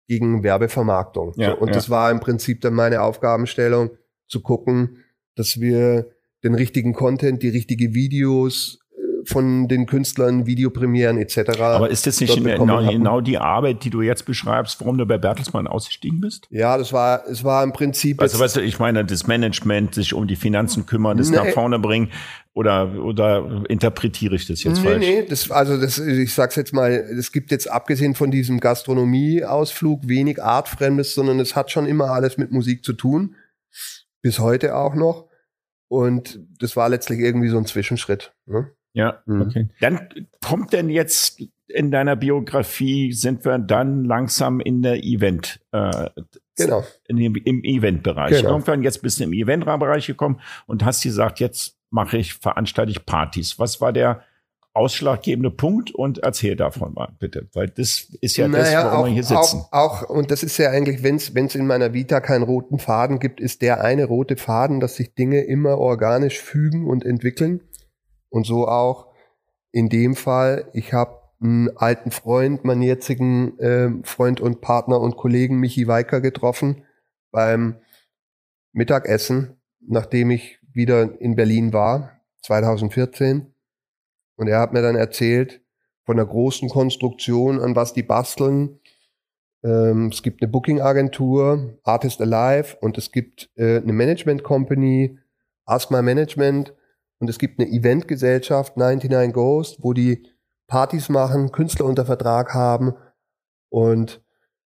[0.08, 1.32] gegen Werbevermarktung.
[1.36, 1.74] Ja, und ja.
[1.74, 3.90] das war im Prinzip dann meine Aufgabenstellung,
[4.28, 4.98] zu gucken,
[5.36, 6.08] dass wir
[6.42, 11.60] den richtigen Content, die richtige Videos äh, von den Künstlern, Videopremieren etc.
[11.60, 15.18] Aber ist das nicht genau, genau, die Arbeit, die du jetzt beschreibst, warum du bei
[15.18, 16.46] Bertelsmann ausgestiegen bist?
[16.50, 18.20] Ja, das war, es war im Prinzip.
[18.20, 21.48] Also, weißt du, ich meine, das Management, sich um die Finanzen kümmern, das nee, nach
[21.48, 22.10] vorne bringen,
[22.56, 24.98] oder, oder interpretiere ich das jetzt nee, falsch?
[24.98, 30.08] Nee, das, also das, ich sag's jetzt mal, es gibt jetzt abgesehen von diesem Gastronomie-Ausflug
[30.08, 33.36] wenig Artfremdes, sondern es hat schon immer alles mit Musik zu tun.
[34.22, 35.28] Bis heute auch noch.
[35.88, 38.32] Und das war letztlich irgendwie so ein Zwischenschritt.
[38.46, 38.72] Ne?
[38.94, 39.42] Ja, mhm.
[39.42, 39.68] okay.
[39.80, 40.08] Dann
[40.42, 46.08] kommt denn jetzt in deiner Biografie, sind wir dann langsam in der Event, äh,
[46.56, 46.84] genau.
[47.06, 48.38] in dem, im Eventbereich.
[48.38, 48.52] Genau.
[48.52, 53.06] Irgendwann jetzt bist du im Eventbereich gekommen und hast gesagt, jetzt mache ich, veranstalte ich
[53.06, 53.58] Partys.
[53.58, 54.22] Was war der
[54.76, 59.06] ausschlaggebende Punkt und erzähl davon mal bitte, weil das ist ja naja, das, warum auch,
[59.06, 59.64] wir hier sitzen.
[59.70, 63.18] Auch, auch, und das ist ja eigentlich, wenn es in meiner Vita keinen roten Faden
[63.18, 67.62] gibt, ist der eine rote Faden, dass sich Dinge immer organisch fügen und entwickeln.
[68.28, 69.06] Und so auch
[69.72, 75.16] in dem Fall, ich habe einen alten Freund, meinen jetzigen äh, Freund und Partner und
[75.16, 76.84] Kollegen Michi Weiker getroffen
[77.30, 77.76] beim
[78.72, 83.52] Mittagessen, nachdem ich wieder in Berlin war, 2014
[84.36, 85.62] und er hat mir dann erzählt
[86.04, 88.78] von der großen Konstruktion, an was die basteln.
[89.64, 95.18] Ähm, es gibt eine Booking-Agentur, Artist Alive, und es gibt äh, eine Management-Company,
[95.64, 96.74] Ask My Management,
[97.18, 100.28] und es gibt eine Eventgesellschaft, 99 Ghost, wo die
[100.68, 102.94] Partys machen, Künstler unter Vertrag haben.
[103.70, 104.22] Und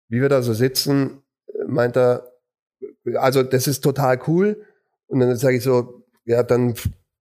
[0.09, 1.23] wie wir da so sitzen,
[1.67, 2.33] meint er,
[3.17, 4.65] also das ist total cool.
[5.09, 5.98] Und dann sage ich so,
[6.29, 6.75] ja, dann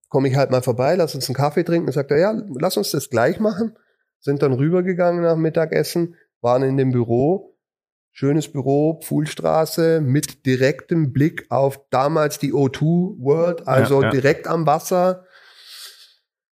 [0.08, 1.90] komme ich halt mal vorbei, lass uns einen Kaffee trinken.
[1.90, 3.76] Sagt er, ja, lass uns das gleich machen.
[4.20, 7.56] Sind dann rübergegangen nach Mittagessen, waren in dem Büro.
[8.10, 14.10] Schönes Büro, Pfuhlstraße, mit direktem Blick auf damals die O2 World, also ja, ja.
[14.10, 15.24] direkt am Wasser.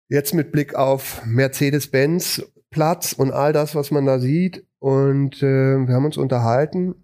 [0.09, 4.66] Jetzt mit Blick auf Mercedes-Benz Platz und all das, was man da sieht.
[4.78, 6.94] Und äh, wir haben uns unterhalten.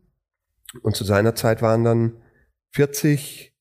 [0.83, 2.17] Und zu seiner Zeit waren dann
[2.73, 3.56] 40,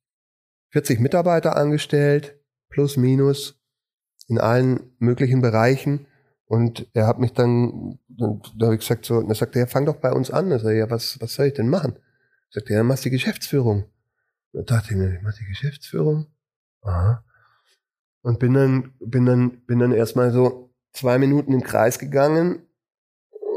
[0.76, 3.58] 40 Mitarbeiter angestellt plus minus
[4.28, 6.06] in allen möglichen Bereichen.
[6.48, 9.86] Und er hat mich dann, da habe ich gesagt, so, und er sagte, ja, fang
[9.86, 10.50] doch bei uns an.
[10.50, 11.98] Da sag ja, was, was soll ich denn machen?
[12.50, 13.86] Sagte er, ja, machst die Geschäftsführung.
[14.52, 16.28] Und da dachte ich mir, ich mach die Geschäftsführung.
[16.82, 17.24] Aha.
[18.22, 22.64] Und bin dann, bin dann, bin dann erstmal so zwei Minuten im Kreis gegangen.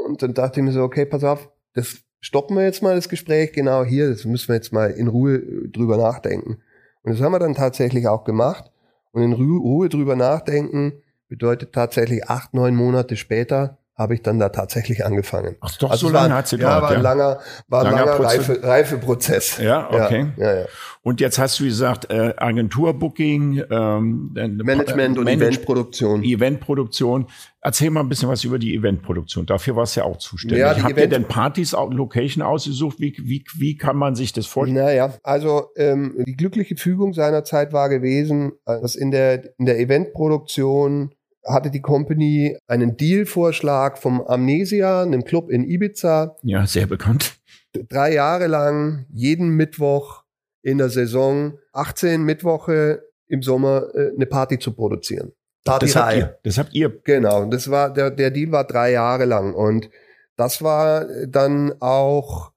[0.07, 3.09] Und dann dachte ich mir so, okay, pass auf, das stoppen wir jetzt mal das
[3.09, 6.61] Gespräch genau hier, das müssen wir jetzt mal in Ruhe drüber nachdenken.
[7.09, 8.69] Und das haben wir dann tatsächlich auch gemacht.
[9.13, 14.47] Und in Ruhe drüber nachdenken bedeutet tatsächlich acht, neun Monate später habe ich dann da
[14.47, 15.57] tatsächlich angefangen.
[15.59, 16.55] Ach doch, also so lange hat sie.
[16.55, 19.57] Ja, war ein langer, war langer, langer Reife, Reifeprozess.
[19.57, 20.27] Ja, okay.
[20.37, 20.65] Ja, ja, ja.
[21.01, 26.23] Und jetzt hast du gesagt, äh, Agenturbooking, ähm, Management und Manage Eventproduktion.
[26.23, 27.27] Eventproduktion.
[27.61, 29.45] Erzähl mal ein bisschen was über die Eventproduktion.
[29.45, 30.59] Dafür warst du ja auch zuständig.
[30.59, 33.01] Ja, Habt Event ihr denn Partys, Location ausgesucht?
[33.01, 34.85] Wie, wie, wie kann man sich das vorstellen?
[34.85, 39.77] Naja, also ähm, die glückliche Fügung seiner Zeit war gewesen, dass in der, in der
[39.77, 41.11] Eventproduktion
[41.49, 46.35] hatte die Company einen Dealvorschlag vom Amnesia, einem Club in Ibiza.
[46.43, 47.39] Ja, sehr bekannt.
[47.73, 50.23] Drei Jahre lang, jeden Mittwoch
[50.61, 55.31] in der Saison, 18 Mittwoche im Sommer äh, eine Party zu produzieren.
[55.65, 56.39] Party das habt ihr.
[56.43, 57.01] Das habt ihr.
[57.03, 59.89] Genau, das war der der Deal war drei Jahre lang und
[60.35, 62.51] das war dann auch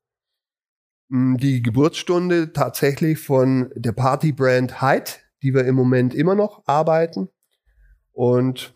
[1.08, 5.10] mh, hm, die Geburtsstunde tatsächlich von der Partybrand Hyde,
[5.42, 7.28] die wir im Moment immer noch arbeiten
[8.12, 8.74] und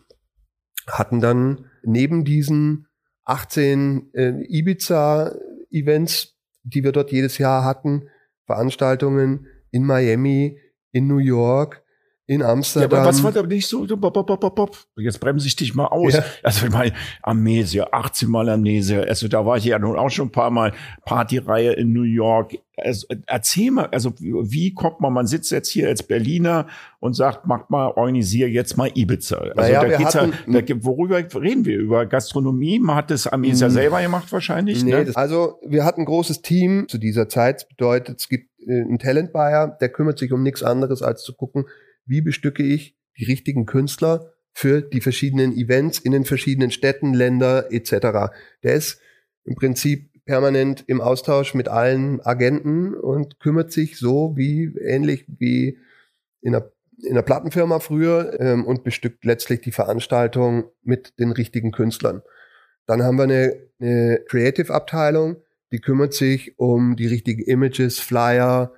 [0.87, 2.87] hatten dann neben diesen
[3.25, 8.09] 18 äh, Ibiza-Events, die wir dort jedes Jahr hatten,
[8.45, 10.59] Veranstaltungen in Miami,
[10.91, 11.83] in New York,
[12.29, 12.91] in Amsterdam.
[12.91, 13.87] Ja, aber was war da nicht so?
[14.97, 16.13] Jetzt bremse ich dich mal aus.
[16.13, 16.23] Ja.
[16.43, 16.91] Also ich meine,
[17.23, 18.99] Amnesia, 18 Mal Amnesia.
[18.99, 20.73] Also da war ich ja nun auch schon ein paar Mal
[21.05, 22.55] Partyreihe in New York.
[22.75, 26.67] Also, erzähl mal, also wie kommt man, man sitzt jetzt hier als Berliner
[26.99, 29.37] und sagt, mach mal, organisier jetzt mal Ibiza.
[29.37, 31.77] Also naja, da geht's hatten, ja, da, worüber reden wir?
[31.77, 32.79] Über Gastronomie?
[32.79, 33.73] Man hat das Amnesia hm.
[33.73, 34.83] selber gemacht wahrscheinlich.
[34.83, 35.05] Nee, ne?
[35.05, 37.61] das, also wir hatten ein großes Team zu dieser Zeit.
[37.61, 41.33] Das bedeutet, es gibt äh, einen Talent-Buyer, der kümmert sich um nichts anderes als zu
[41.33, 41.65] gucken,
[42.07, 47.71] wie bestücke ich die richtigen Künstler für die verschiedenen Events in den verschiedenen Städten, Länder
[47.71, 48.33] etc.
[48.63, 48.99] Der ist
[49.43, 55.77] im Prinzip permanent im Austausch mit allen Agenten und kümmert sich so wie ähnlich wie
[56.41, 56.69] in einer,
[57.01, 62.21] in einer Plattenfirma früher ähm, und bestückt letztlich die Veranstaltung mit den richtigen Künstlern.
[62.85, 65.37] Dann haben wir eine, eine Creative-Abteilung,
[65.71, 68.73] die kümmert sich um die richtigen Images, Flyer,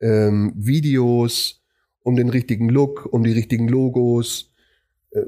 [0.00, 1.59] ähm, Videos,
[2.02, 4.50] um den richtigen Look, um die richtigen Logos.
[5.12, 5.20] äh,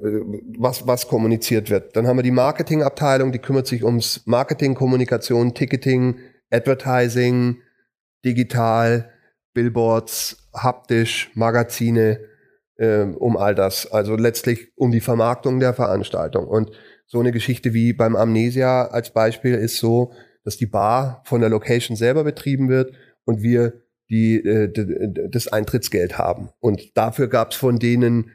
[0.59, 1.97] was, was kommuniziert wird.
[1.97, 6.19] Dann haben wir die Marketingabteilung, die kümmert sich ums Marketing, Kommunikation, Ticketing,
[6.51, 7.59] Advertising,
[8.25, 9.11] digital,
[9.55, 12.21] Billboards, haptisch, Magazine,
[12.77, 13.91] äh, um all das.
[13.91, 16.47] Also letztlich um die Vermarktung der Veranstaltung.
[16.47, 16.71] Und
[17.07, 20.13] so eine Geschichte wie beim Amnesia als Beispiel ist so,
[20.45, 22.95] dass die Bar von der Location selber betrieben wird
[23.25, 23.82] und wir
[24.13, 24.71] die, äh,
[25.31, 26.51] das Eintrittsgeld haben.
[26.61, 28.31] Und dafür gab es von denen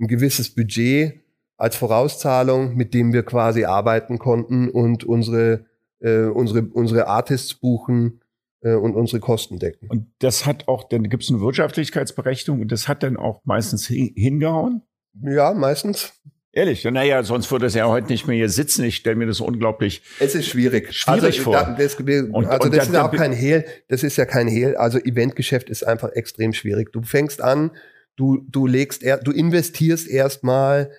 [0.00, 1.20] ein gewisses Budget
[1.56, 5.66] als Vorauszahlung, mit dem wir quasi arbeiten konnten und unsere,
[6.00, 8.20] äh, unsere, unsere Artists buchen
[8.62, 9.88] äh, und unsere Kosten decken.
[9.88, 13.86] Und das hat auch, dann gibt es eine Wirtschaftlichkeitsberechnung und das hat dann auch meistens
[13.86, 14.82] hingehauen?
[15.22, 16.12] Ja, meistens.
[16.52, 18.82] Ehrlich, naja, sonst würde es ja heute nicht mehr hier sitzen.
[18.84, 20.02] Ich stelle mir das unglaublich.
[20.18, 20.92] Es ist schwierig.
[20.92, 21.52] Schwierig also, vor.
[21.52, 23.64] Da, das, und, also und das ist ja auch kein Hehl.
[23.86, 24.76] Das ist ja kein Hehl.
[24.76, 26.92] Also Eventgeschäft ist einfach extrem schwierig.
[26.92, 27.70] Du fängst an,
[28.16, 30.90] du du legst, er, du investierst erstmal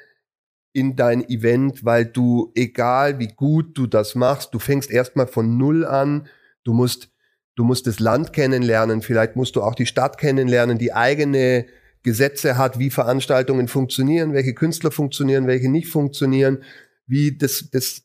[0.72, 5.58] in dein Event, weil du egal wie gut du das machst, du fängst erstmal von
[5.58, 6.30] null an.
[6.64, 7.10] Du musst
[7.56, 9.02] du musst das Land kennenlernen.
[9.02, 11.66] Vielleicht musst du auch die Stadt kennenlernen, die eigene
[12.04, 16.64] Gesetze hat, wie Veranstaltungen funktionieren, welche Künstler funktionieren, welche nicht funktionieren,
[17.08, 18.04] wie das, das,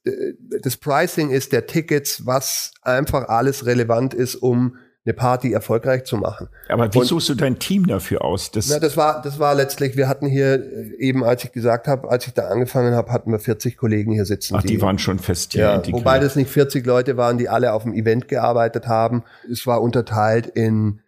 [0.63, 4.77] das Pricing ist der Tickets, was einfach alles relevant ist, um
[5.07, 6.49] eine Party erfolgreich zu machen.
[6.69, 8.51] Aber wie und, suchst du dein Team dafür aus?
[8.51, 10.61] Das, na, das war, das war letztlich, wir hatten hier
[10.99, 14.25] eben, als ich gesagt habe, als ich da angefangen habe, hatten wir 40 Kollegen hier
[14.25, 14.57] sitzen.
[14.57, 17.49] Ach, die, die waren schon fest hier ja, Wobei das nicht 40 Leute waren, die
[17.49, 19.23] alle auf dem Event gearbeitet haben.
[19.51, 21.01] Es war unterteilt in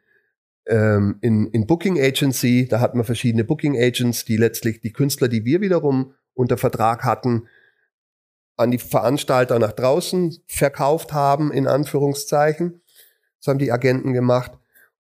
[0.69, 5.29] ähm, in, in Booking Agency, da hatten wir verschiedene Booking Agents, die letztlich die Künstler,
[5.29, 7.49] die wir wiederum unter Vertrag hatten,
[8.57, 12.83] an die Veranstalter nach draußen verkauft haben, in Anführungszeichen.
[13.41, 14.53] Das haben die Agenten gemacht.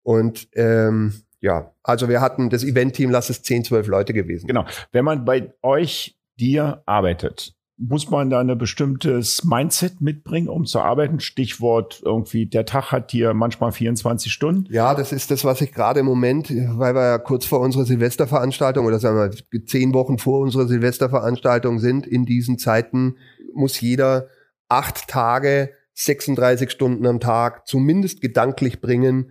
[0.02, 4.46] Und ähm, ja, also wir hatten das Event-Team, lass es 10, 12 Leute gewesen.
[4.46, 4.64] Genau.
[4.92, 10.80] Wenn man bei euch, dir arbeitet, muss man da ein bestimmtes Mindset mitbringen, um zu
[10.80, 11.20] arbeiten?
[11.20, 14.72] Stichwort irgendwie, der Tag hat hier manchmal 24 Stunden.
[14.72, 17.84] Ja, das ist das, was ich gerade im Moment, weil wir ja kurz vor unserer
[17.84, 23.16] Silvesterveranstaltung oder sagen wir zehn Wochen vor unserer Silvesterveranstaltung sind, in diesen Zeiten
[23.54, 24.28] muss jeder
[24.68, 29.30] acht Tage, 36 Stunden am Tag zumindest gedanklich bringen,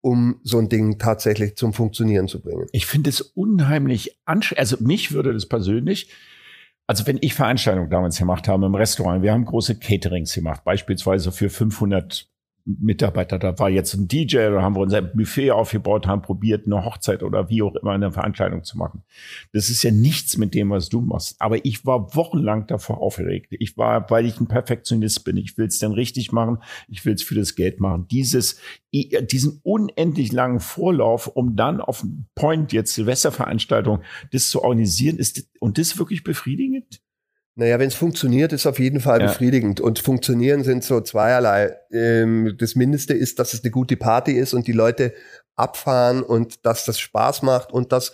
[0.00, 2.66] um so ein Ding tatsächlich zum Funktionieren zu bringen.
[2.72, 4.60] Ich finde es unheimlich anstrengend.
[4.60, 6.10] Also mich würde das persönlich
[6.86, 11.32] also wenn ich Veranstaltungen damals gemacht habe im Restaurant, wir haben große Caterings gemacht, beispielsweise
[11.32, 12.28] für 500
[12.66, 13.38] Mitarbeiter.
[13.38, 17.22] Da war jetzt ein DJ, da haben wir unser Buffet aufgebaut, haben probiert, eine Hochzeit
[17.22, 19.04] oder wie auch immer eine Veranstaltung zu machen.
[19.52, 21.36] Das ist ja nichts mit dem, was du machst.
[21.38, 23.54] Aber ich war wochenlang davor aufgeregt.
[23.58, 25.36] Ich war, weil ich ein Perfektionist bin.
[25.36, 26.58] Ich will es dann richtig machen.
[26.88, 28.06] Ich will es für das Geld machen.
[28.10, 28.60] Dieses,
[28.92, 34.02] diesen unendlich langen Vorlauf, um dann auf einen Point jetzt Silvesterveranstaltung
[34.32, 37.00] das zu organisieren, ist und das wirklich befriedigend?
[37.58, 39.28] Naja, wenn es funktioniert, ist auf jeden Fall ja.
[39.28, 39.80] befriedigend.
[39.80, 41.74] Und funktionieren sind so zweierlei.
[41.90, 45.14] Ähm, das Mindeste ist, dass es eine gute Party ist und die Leute
[45.54, 48.12] abfahren und dass das Spaß macht und dass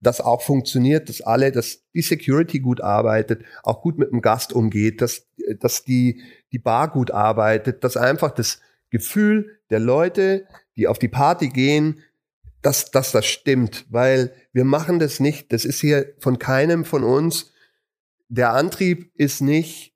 [0.00, 4.54] das auch funktioniert, dass alle, dass die Security gut arbeitet, auch gut mit dem Gast
[4.54, 5.26] umgeht, dass,
[5.60, 6.22] dass die,
[6.52, 12.00] die Bar gut arbeitet, dass einfach das Gefühl der Leute, die auf die Party gehen,
[12.62, 15.52] dass, dass das stimmt, weil wir machen das nicht.
[15.52, 17.52] Das ist hier von keinem von uns
[18.28, 19.94] der Antrieb ist nicht,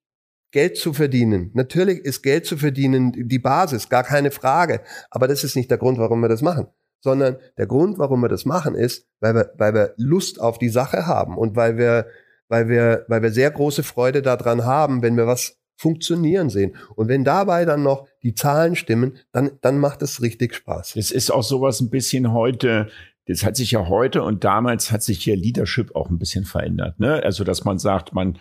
[0.52, 1.50] Geld zu verdienen.
[1.54, 4.82] Natürlich ist Geld zu verdienen die Basis, gar keine Frage.
[5.10, 6.66] Aber das ist nicht der Grund, warum wir das machen.
[7.00, 10.68] Sondern der Grund, warum wir das machen, ist, weil wir, weil wir Lust auf die
[10.68, 12.06] Sache haben und weil wir,
[12.48, 16.76] weil wir, weil wir sehr große Freude daran haben, wenn wir was funktionieren sehen.
[16.94, 20.94] Und wenn dabei dann noch die Zahlen stimmen, dann, dann macht es richtig Spaß.
[20.96, 22.88] Es ist auch sowas ein bisschen heute,
[23.26, 26.98] das hat sich ja heute und damals hat sich hier Leadership auch ein bisschen verändert.
[26.98, 27.22] Ne?
[27.22, 28.38] Also, dass man sagt, man,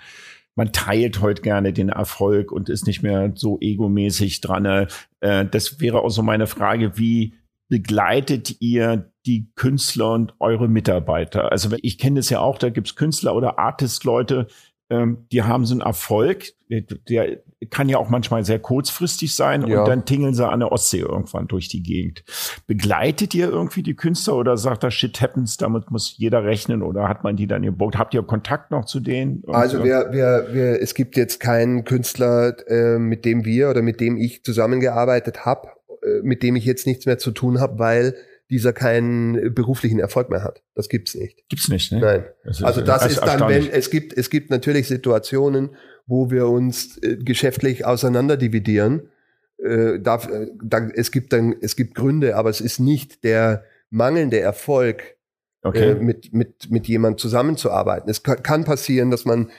[0.56, 4.66] man teilt heute gerne den Erfolg und ist nicht mehr so egomäßig dran.
[4.66, 7.36] Äh, das wäre auch so meine Frage, wie
[7.70, 11.52] begleitet ihr die Künstler und eure Mitarbeiter?
[11.52, 14.48] Also ich kenne das ja auch, da gibt's Künstler oder Artist-Leute,
[14.92, 17.40] ähm, die haben so einen Erfolg, der
[17.70, 19.80] kann ja auch manchmal sehr kurzfristig sein ja.
[19.80, 22.24] und dann tingeln sie an der Ostsee irgendwann durch die Gegend.
[22.68, 27.08] Begleitet ihr irgendwie die Künstler oder sagt das Shit happens, damit muss jeder rechnen oder
[27.08, 27.98] hat man die dann im Boot?
[27.98, 29.44] Habt ihr Kontakt noch zu denen?
[29.48, 34.02] Also wir, wir, wir, es gibt jetzt keinen Künstler, äh, mit dem wir oder mit
[34.02, 35.70] dem ich zusammengearbeitet habe,
[36.04, 38.16] äh, mit dem ich jetzt nichts mehr zu tun habe, weil
[38.52, 40.62] dieser keinen beruflichen Erfolg mehr hat.
[40.76, 41.48] Das gibt's nicht.
[41.48, 42.00] Gibt's nicht, ne?
[42.00, 42.26] Nein.
[42.44, 45.76] Das also das ist dann, wenn es gibt, es gibt natürlich Situationen,
[46.06, 49.10] wo wir uns äh, geschäftlich auseinander dividieren.
[49.58, 50.30] Äh, darf,
[50.62, 55.16] da, es gibt dann, es gibt Gründe, aber es ist nicht der mangelnde Erfolg,
[55.64, 55.92] okay.
[55.92, 58.10] äh, mit, mit, mit jemand zusammenzuarbeiten.
[58.10, 59.50] Es kann, kann passieren, dass man,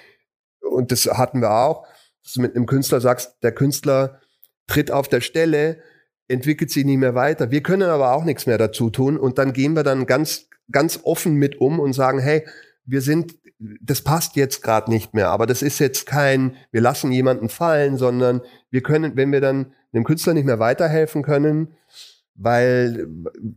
[0.61, 1.86] und das hatten wir auch,
[2.22, 4.20] dass du mit einem Künstler sagst, der Künstler
[4.66, 5.78] tritt auf der Stelle,
[6.33, 7.51] entwickelt sich nicht mehr weiter.
[7.51, 11.01] Wir können aber auch nichts mehr dazu tun und dann gehen wir dann ganz, ganz
[11.05, 12.45] offen mit um und sagen, hey,
[12.85, 17.12] wir sind, das passt jetzt gerade nicht mehr, aber das ist jetzt kein, wir lassen
[17.12, 21.74] jemanden fallen, sondern wir können, wenn wir dann dem Künstler nicht mehr weiterhelfen können,
[22.35, 23.07] weil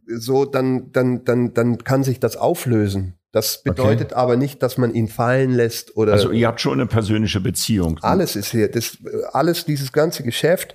[0.07, 3.15] so dann, dann, dann, dann kann sich das auflösen.
[3.31, 4.15] Das bedeutet okay.
[4.15, 6.13] aber nicht, dass man ihn fallen lässt oder.
[6.13, 7.99] Also ihr habt schon eine persönliche Beziehung.
[8.01, 8.97] Alles ist hier, das,
[9.33, 10.73] alles, dieses ganze Geschäft,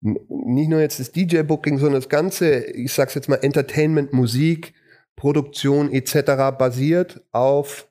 [0.00, 4.74] nicht nur jetzt das DJ-Booking, sondern das ganze, ich sag's jetzt mal, Entertainment, Musik,
[5.16, 6.56] Produktion etc.
[6.56, 7.88] basiert auf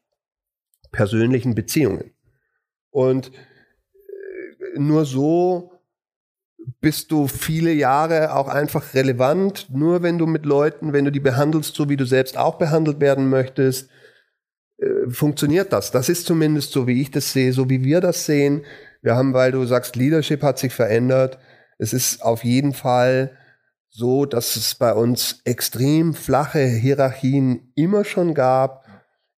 [0.92, 2.12] persönlichen Beziehungen.
[2.90, 5.72] Und äh, nur so
[6.82, 9.68] bist du viele Jahre auch einfach relevant.
[9.70, 13.00] Nur wenn du mit Leuten, wenn du die behandelst, so wie du selbst auch behandelt
[13.00, 13.90] werden möchtest,
[14.78, 15.92] äh, funktioniert das.
[15.92, 18.66] Das ist zumindest so, wie ich das sehe, so wie wir das sehen.
[19.02, 21.38] Wir haben, weil du sagst, Leadership hat sich verändert.
[21.78, 23.32] Es ist auf jeden Fall
[23.90, 28.88] so, dass es bei uns extrem flache Hierarchien immer schon gab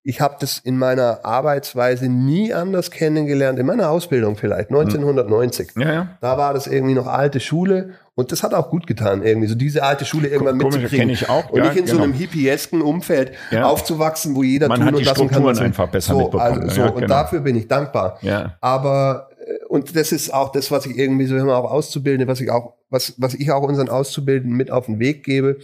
[0.09, 5.71] ich habe das in meiner Arbeitsweise nie anders kennengelernt, in meiner Ausbildung vielleicht, 1990.
[5.75, 6.07] Ja, ja.
[6.21, 9.55] Da war das irgendwie noch alte Schule und das hat auch gut getan, irgendwie so
[9.55, 11.09] diese alte Schule irgendwann Komisch, mitzukriegen.
[11.09, 11.49] ich auch.
[11.49, 11.97] Und ja, nicht in genau.
[11.97, 13.65] so einem hippiesken Umfeld ja.
[13.65, 15.65] aufzuwachsen, wo jeder Man tun hat und die das Strukturen und kann.
[15.65, 16.61] einfach besser so, mitbekommen.
[16.63, 17.01] Also, so, ja, genau.
[17.01, 18.17] Und dafür bin ich dankbar.
[18.21, 18.55] Ja.
[18.61, 19.28] Aber
[19.69, 22.73] und das ist auch das, was ich irgendwie so immer auch Auszubildende, was ich auch,
[22.89, 25.59] was, was ich auch unseren Auszubildenden mit auf den Weg gebe.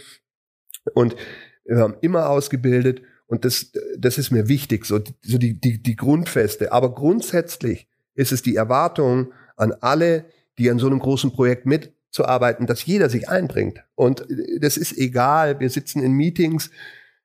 [0.94, 1.16] Und
[1.64, 5.96] wir haben immer ausgebildet und das, das ist mir wichtig, so, so die, die, die
[5.96, 6.70] Grundfeste.
[6.70, 10.26] Aber grundsätzlich ist es die Erwartung an alle,
[10.56, 13.82] die an so einem großen Projekt mitzuarbeiten, dass jeder sich einbringt.
[13.96, 14.24] Und
[14.60, 15.58] das ist egal.
[15.58, 16.70] Wir sitzen in Meetings,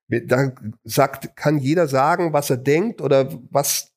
[0.07, 0.51] da
[0.83, 3.90] sagt, kann jeder sagen, was er denkt oder was.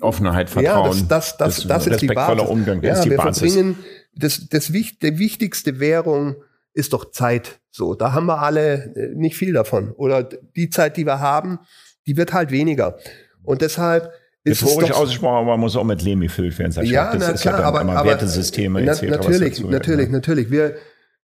[0.00, 0.98] Offenheit, Vertrauen.
[0.98, 2.48] Ja, das, das, das, das, das ist die Basis.
[2.48, 3.38] Umgang, ja, ist die wir Basis.
[3.38, 3.76] verbringen
[4.14, 6.36] das, das, die wichtigste Währung
[6.74, 7.60] ist doch Zeit.
[7.70, 9.92] So, da haben wir alle äh, nicht viel davon.
[9.92, 11.58] Oder die Zeit, die wir haben,
[12.06, 12.98] die wird halt weniger.
[13.42, 14.12] Und deshalb
[14.44, 16.84] ist Rhetorisch es doch, ausgesprochen, aber man muss auch mit Lemi füllt werden.
[16.84, 20.12] Ja, na, klar, ja aber, aber Wertesysteme na, natürlich, dazu, natürlich, ja.
[20.12, 20.50] natürlich.
[20.50, 20.76] Wir,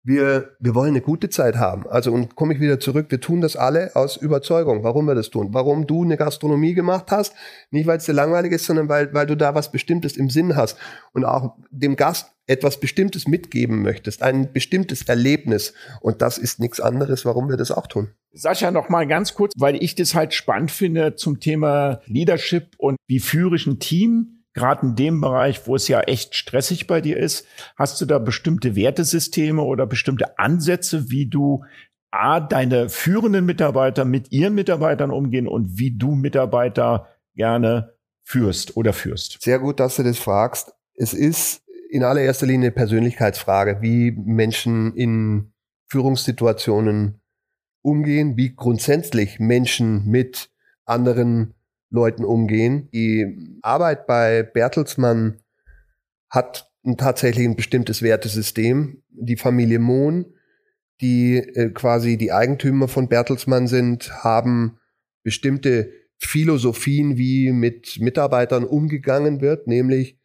[0.07, 1.85] wir, wir wollen eine gute Zeit haben.
[1.85, 5.29] Also, und komme ich wieder zurück, wir tun das alle aus Überzeugung, warum wir das
[5.29, 5.49] tun.
[5.51, 7.35] Warum du eine Gastronomie gemacht hast,
[7.71, 10.55] nicht weil es dir langweilig ist, sondern weil, weil du da was Bestimmtes im Sinn
[10.55, 10.77] hast
[11.11, 15.73] und auch dem Gast etwas Bestimmtes mitgeben möchtest, ein bestimmtes Erlebnis.
[15.99, 18.11] Und das ist nichts anderes, warum wir das auch tun.
[18.31, 22.95] Sascha, noch mal ganz kurz, weil ich das halt spannend finde zum Thema Leadership und
[23.07, 26.99] wie führe ich ein Team gerade in dem Bereich, wo es ja echt stressig bei
[26.99, 27.45] dir ist,
[27.77, 31.63] hast du da bestimmte Wertesysteme oder bestimmte Ansätze, wie du
[32.11, 37.93] A, deine führenden Mitarbeiter mit ihren Mitarbeitern umgehen und wie du Mitarbeiter gerne
[38.23, 39.41] führst oder führst?
[39.41, 40.73] Sehr gut, dass du das fragst.
[40.95, 45.53] Es ist in allererster Linie eine Persönlichkeitsfrage, wie Menschen in
[45.87, 47.21] Führungssituationen
[47.81, 50.49] umgehen, wie grundsätzlich Menschen mit
[50.85, 51.53] anderen
[51.89, 52.89] Leuten umgehen.
[52.91, 55.39] Die Arbeit bei Bertelsmann
[56.29, 59.03] hat tatsächlich ein bestimmtes Wertesystem.
[59.09, 60.25] Die Familie Mohn,
[61.01, 64.79] die äh, quasi die Eigentümer von Bertelsmann sind, haben
[65.23, 70.19] bestimmte Philosophien, wie mit Mitarbeitern umgegangen wird, nämlich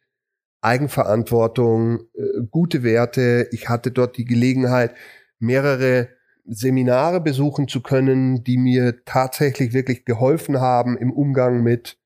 [0.61, 3.47] Eigenverantwortung, äh, gute Werte.
[3.51, 4.95] Ich hatte dort die Gelegenheit,
[5.39, 6.09] mehrere
[6.45, 11.97] Seminare besuchen zu können, die mir tatsächlich wirklich geholfen haben im Umgang mit,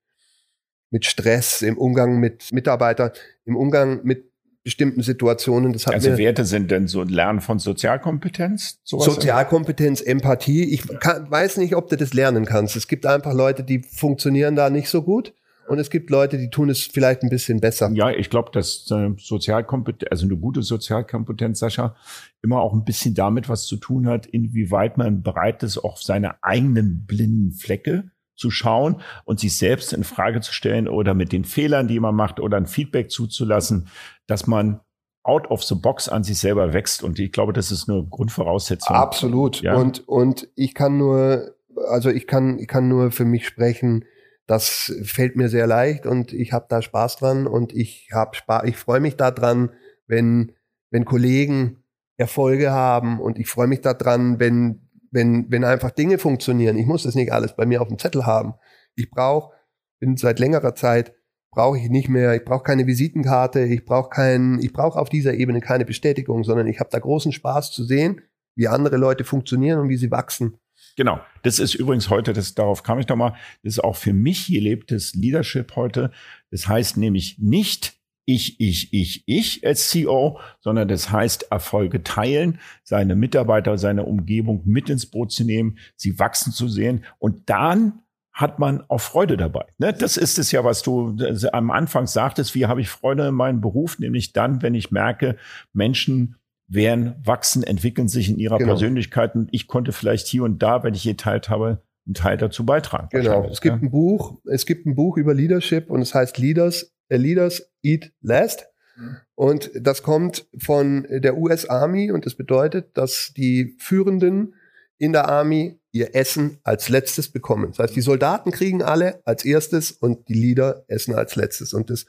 [0.92, 3.12] mit Stress, im Umgang mit Mitarbeitern,
[3.46, 4.32] im Umgang mit
[4.64, 5.72] bestimmten Situationen.
[5.86, 8.80] Also Werte sind denn so Lernen von Sozialkompetenz?
[8.84, 10.66] Sozialkompetenz, Empathie.
[10.74, 12.76] Ich kann, weiß nicht, ob du das lernen kannst.
[12.76, 15.34] Es gibt einfach Leute, die funktionieren da nicht so gut.
[15.68, 17.90] Und es gibt Leute, die tun es vielleicht ein bisschen besser.
[17.94, 21.96] Ja, ich glaube, dass äh, Sozialkompetenz, also eine gute Sozialkompetenz, Sascha,
[22.42, 26.44] immer auch ein bisschen damit was zu tun hat, inwieweit man bereit ist, auf seine
[26.44, 31.44] eigenen blinden Flecke zu schauen und sich selbst in Frage zu stellen oder mit den
[31.44, 33.88] Fehlern, die man macht oder ein Feedback zuzulassen,
[34.28, 34.80] dass man
[35.24, 37.04] out of the box an sich selber wächst.
[37.04, 38.96] Und ich glaube, das ist eine Grundvoraussetzung.
[38.96, 39.62] Absolut.
[39.62, 39.76] Ja.
[39.76, 41.56] Und, und ich kann nur,
[41.90, 44.06] also ich kann, ich kann nur für mich sprechen,
[44.46, 48.64] das fällt mir sehr leicht und ich habe da Spaß dran und ich habe Spaß,
[48.66, 49.72] ich freue mich daran,
[50.06, 50.54] wenn
[50.90, 51.77] wenn Kollegen
[52.18, 56.78] Erfolge haben und ich freue mich daran, wenn wenn wenn einfach Dinge funktionieren.
[56.78, 58.56] Ich muss das nicht alles bei mir auf dem Zettel haben.
[58.96, 59.54] Ich brauche
[60.00, 61.14] bin seit längerer Zeit
[61.52, 65.34] brauche ich nicht mehr, ich brauche keine Visitenkarte, ich brauche kein ich brauche auf dieser
[65.34, 68.22] Ebene keine Bestätigung, sondern ich habe da großen Spaß zu sehen,
[68.56, 70.60] wie andere Leute funktionieren und wie sie wachsen.
[70.96, 71.20] Genau.
[71.44, 75.14] Das ist übrigens heute, das, darauf kam ich nochmal, das ist auch für mich gelebtes
[75.14, 76.12] Leadership heute.
[76.52, 77.97] Das heißt nämlich nicht,
[78.30, 84.62] ich, ich, ich, ich als CEO, sondern das heißt Erfolge teilen, seine Mitarbeiter, seine Umgebung
[84.66, 88.02] mit ins Boot zu nehmen, sie wachsen zu sehen und dann
[88.34, 89.66] hat man auch Freude dabei.
[89.80, 89.94] Ne?
[89.94, 91.18] Das ist es ja, was du
[91.54, 95.38] am Anfang sagtest, wie habe ich Freude in meinem Beruf, nämlich dann, wenn ich merke,
[95.74, 96.36] Menschen
[96.68, 98.72] werden wachsen, entwickeln sich in ihrer genau.
[98.74, 102.66] Persönlichkeit und ich konnte vielleicht hier und da, wenn ich geteilt habe, einen Teil dazu
[102.66, 103.08] beitragen.
[103.10, 103.46] Genau.
[103.46, 103.82] Es gibt ja?
[103.82, 108.12] ein Buch, es gibt ein Buch über Leadership und es heißt Leaders, uh, Leaders Eat
[108.22, 108.68] Last.
[108.98, 109.18] Mhm.
[109.36, 114.56] Und das kommt von der US Army und das bedeutet, dass die Führenden
[114.98, 117.72] in der Army ihr Essen als letztes bekommen.
[117.72, 121.74] Das heißt, die Soldaten kriegen alle als erstes und die Leader essen als letztes.
[121.74, 122.06] Und das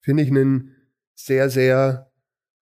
[0.00, 0.76] finde ich einen
[1.14, 2.10] sehr, sehr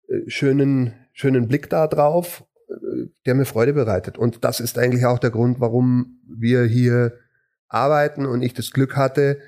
[0.08, 4.18] äh, schönen, schönen Blick da drauf, äh, der mir Freude bereitet.
[4.18, 7.16] Und das ist eigentlich auch der Grund, warum wir hier
[7.68, 9.38] arbeiten und ich das Glück hatte,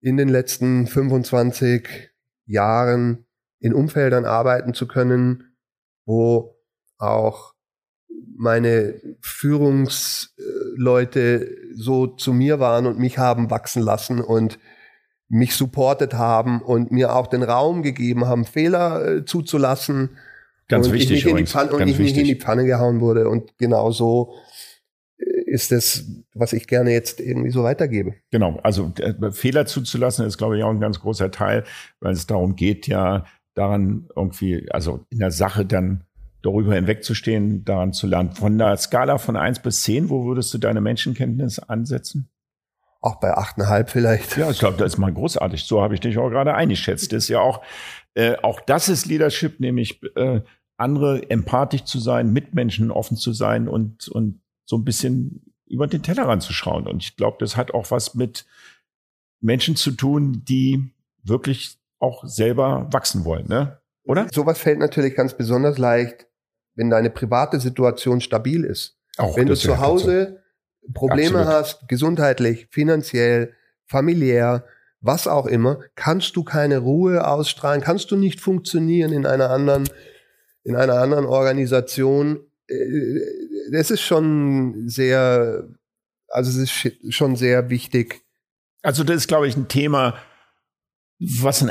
[0.00, 2.10] in den letzten 25
[2.46, 3.26] Jahren
[3.58, 5.56] in Umfeldern arbeiten zu können,
[6.04, 6.56] wo
[6.98, 7.56] auch
[8.36, 14.60] meine Führungsleute so zu mir waren und mich haben wachsen lassen und
[15.28, 20.18] mich supportet haben und mir auch den Raum gegeben haben, Fehler äh, zuzulassen.
[20.68, 21.18] Ganz und wichtig.
[21.18, 23.28] Ich nicht in die Pfanne, und ich nicht in die Pfanne gehauen wurde.
[23.28, 24.34] Und genau so
[25.46, 28.14] ist es, was ich gerne jetzt irgendwie so weitergebe.
[28.30, 31.64] Genau, also äh, Fehler zuzulassen ist, glaube ich, auch ein ganz großer Teil,
[32.00, 33.24] weil es darum geht, ja
[33.54, 36.04] daran irgendwie, also in der Sache dann
[36.42, 38.32] darüber hinwegzustehen, daran zu lernen.
[38.32, 42.28] Von der Skala von eins bis zehn, wo würdest du deine Menschenkenntnis ansetzen?
[43.00, 44.36] Auch bei achteinhalb vielleicht.
[44.36, 45.64] Ja, ich glaube, das ist mal großartig.
[45.64, 47.12] So habe ich dich auch gerade eingeschätzt.
[47.12, 47.62] Das ist ja auch,
[48.14, 50.42] äh, auch das ist Leadership, nämlich äh,
[50.76, 55.86] andere empathisch zu sein, mit Menschen offen zu sein und, und so ein bisschen über
[55.86, 56.86] den Tellerrand zu schauen.
[56.86, 58.44] Und ich glaube, das hat auch was mit
[59.40, 60.92] Menschen zu tun, die
[61.22, 63.80] wirklich auch selber wachsen wollen, ne?
[64.04, 64.28] Oder?
[64.32, 66.26] Sowas fällt natürlich ganz besonders leicht
[66.76, 68.96] wenn deine private Situation stabil ist.
[69.16, 70.42] Auch wenn du zu Hause
[70.82, 70.92] so.
[70.92, 71.54] Probleme Absolut.
[71.54, 73.54] hast, gesundheitlich, finanziell,
[73.86, 74.64] familiär,
[75.00, 79.88] was auch immer, kannst du keine Ruhe ausstrahlen, kannst du nicht funktionieren in einer anderen,
[80.62, 82.40] in einer anderen Organisation.
[82.68, 83.20] Äh,
[83.72, 85.68] das ist schon sehr,
[86.28, 88.22] also es ist schon sehr wichtig.
[88.82, 90.14] Also das ist, glaube ich, ein Thema,
[91.18, 91.70] was ein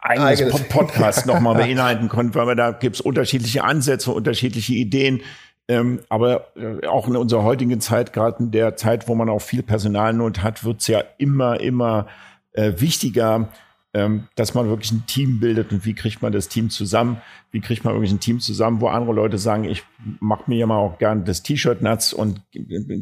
[0.00, 0.68] eigenes, eigenes.
[0.68, 5.20] Podcast nochmal beinhalten konnte, weil da gibt es unterschiedliche Ansätze, unterschiedliche Ideen.
[5.68, 9.40] Ähm, aber äh, auch in unserer heutigen Zeit, gerade in der Zeit, wo man auch
[9.40, 12.06] viel Personalnot hat, wird es ja immer, immer
[12.52, 13.48] äh, wichtiger,
[13.96, 17.22] ähm, dass man wirklich ein Team bildet und wie kriegt man das Team zusammen?
[17.50, 19.84] Wie kriegt man wirklich ein Team zusammen, wo andere Leute sagen, ich
[20.20, 22.42] mache mir ja mal auch gern das T-Shirt nuts und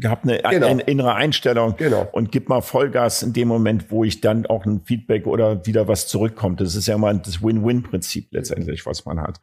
[0.05, 0.67] habe eine, genau.
[0.69, 2.09] eine, innere Einstellung genau.
[2.13, 5.89] und gib mal Vollgas in dem Moment, wo ich dann auch ein Feedback oder wieder
[5.89, 6.61] was zurückkommt.
[6.61, 9.41] Das ist ja mal das Win-Win-Prinzip letztendlich, was man hat.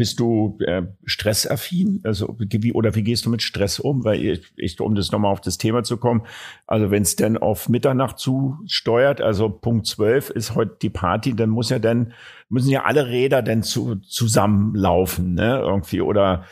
[0.00, 2.00] Bist du äh, stressaffin?
[2.04, 4.02] Also wie oder wie gehst du mit Stress um?
[4.02, 6.22] Weil ich, ich um das nochmal auf das Thema zu kommen,
[6.66, 11.50] also wenn es denn auf Mitternacht zusteuert, also Punkt 12 ist heute die Party, dann
[11.50, 12.14] muss ja dann
[12.48, 15.58] müssen ja alle Räder dann zu, zusammenlaufen, ne?
[15.58, 16.46] Irgendwie oder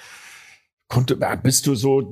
[0.91, 2.11] Konnte, bist du so,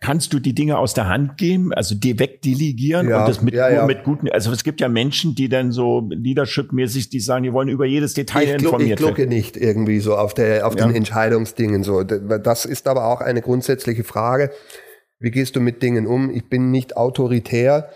[0.00, 3.52] kannst du die Dinge aus der Hand geben, also die wegdelegieren ja, und das mit,
[3.52, 3.84] ja, ja.
[3.84, 7.68] mit guten, also es gibt ja Menschen, die dann so Leadership-mäßig, die sagen, die wollen
[7.68, 9.10] über jedes Detail ich informiert werden.
[9.10, 12.04] Ich glucke nicht irgendwie so auf der, auf den Entscheidungsdingen so.
[12.04, 14.52] Das ist aber auch eine grundsätzliche Frage.
[15.18, 16.30] Wie gehst du mit Dingen um?
[16.30, 17.90] Ich bin nicht autoritär.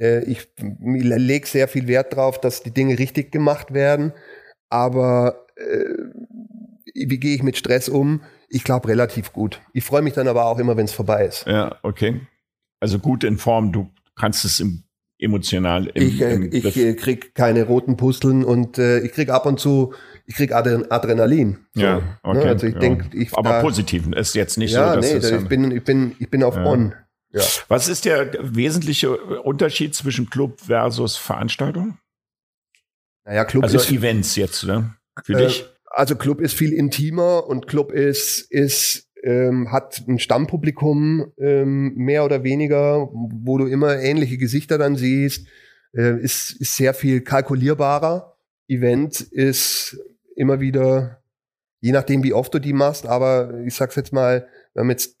[0.00, 4.12] Äh, ich lege sehr viel Wert darauf, dass die Dinge richtig gemacht werden.
[4.68, 5.84] Aber äh,
[6.94, 8.22] wie gehe ich mit Stress um?
[8.48, 9.60] Ich glaube relativ gut.
[9.72, 11.46] Ich freue mich dann aber auch immer, wenn es vorbei ist.
[11.46, 12.20] Ja, okay.
[12.80, 13.72] Also gut in Form.
[13.72, 14.84] Du kannst es im,
[15.18, 15.86] emotional.
[15.88, 19.46] Im, ich äh, im ich äh, krieg keine roten Pusteln und äh, ich krieg ab
[19.46, 19.94] und zu
[20.26, 21.58] ich krieg Adrenalin.
[21.74, 22.18] So, ja, ne?
[22.22, 22.38] okay.
[22.38, 22.44] Ne?
[22.44, 22.80] Also ich ja.
[22.80, 24.96] denk, ich aber da, positiv ist jetzt nicht ja, so.
[24.96, 26.64] Dass nee, das ich bin ich bin ich bin auf ja.
[26.64, 26.94] On.
[27.32, 27.42] Ja.
[27.68, 31.98] Was ist der wesentliche Unterschied zwischen Club versus Veranstaltung?
[33.24, 34.96] Naja, Club also ist Events jetzt, ne?
[35.24, 35.64] Für äh, dich?
[35.90, 42.24] Also Club ist viel intimer und Club ist, ist ähm, hat ein Stammpublikum ähm, mehr
[42.24, 45.46] oder weniger, wo du immer ähnliche Gesichter dann siehst,
[45.92, 48.36] äh, ist, ist sehr viel kalkulierbarer.
[48.68, 49.98] Event ist
[50.36, 51.22] immer wieder,
[51.80, 55.16] je nachdem wie oft du die machst, aber ich sag's jetzt mal, wir haben jetzt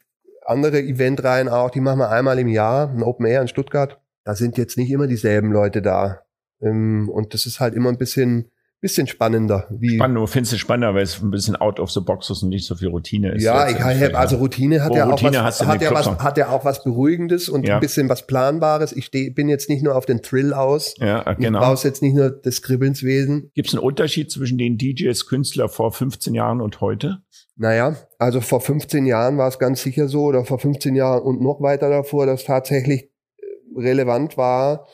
[0.46, 4.00] andere Eventreihen auch, die machen wir einmal im Jahr, ein Open Air in Stuttgart.
[4.24, 6.22] Da sind jetzt nicht immer dieselben Leute da.
[6.62, 8.50] Ähm, und das ist halt immer ein bisschen
[8.80, 9.66] bisschen spannender.
[9.70, 12.42] Wie Spannend, du findest es spannender, weil es ein bisschen out of the box ist
[12.42, 13.42] und nicht so viel Routine ist.
[13.42, 16.64] Ja, ich habe, also Routine hat ja auch was, hat ja was, hat ja auch
[16.64, 17.74] was Beruhigendes und ja.
[17.74, 18.92] ein bisschen was Planbares.
[18.92, 20.94] Ich steh, bin jetzt nicht nur auf den Thrill aus.
[20.98, 21.58] Ja, genau.
[21.58, 23.50] Ich brauchst jetzt nicht nur das Kribbelnswesen.
[23.54, 27.22] Gibt es einen Unterschied zwischen den DJs, Künstler vor 15 Jahren und heute?
[27.56, 31.42] Naja, also vor 15 Jahren war es ganz sicher so oder vor 15 Jahren und
[31.42, 34.86] noch weiter davor, dass tatsächlich äh, relevant war,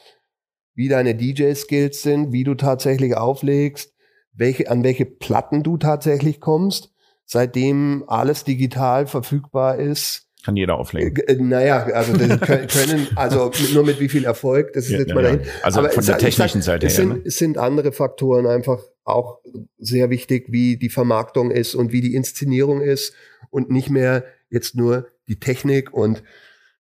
[0.77, 3.95] wie deine DJ-Skills sind, wie du tatsächlich auflegst,
[4.33, 6.93] welche, an welche Platten du tatsächlich kommst.
[7.25, 11.25] Seitdem alles digital verfügbar ist, kann jeder auflegen.
[11.27, 15.25] Äh, naja, also können, also nur mit wie viel Erfolg, das ist ja, jetzt mal
[15.25, 15.41] dahin.
[15.41, 15.51] Ja.
[15.63, 17.05] Also Aber von der technischen sag, Seite es her.
[17.05, 17.23] Sind, ne?
[17.25, 19.41] Es sind andere Faktoren einfach auch
[19.79, 23.13] sehr wichtig, wie die Vermarktung ist und wie die Inszenierung ist
[23.51, 26.23] und nicht mehr jetzt nur die Technik und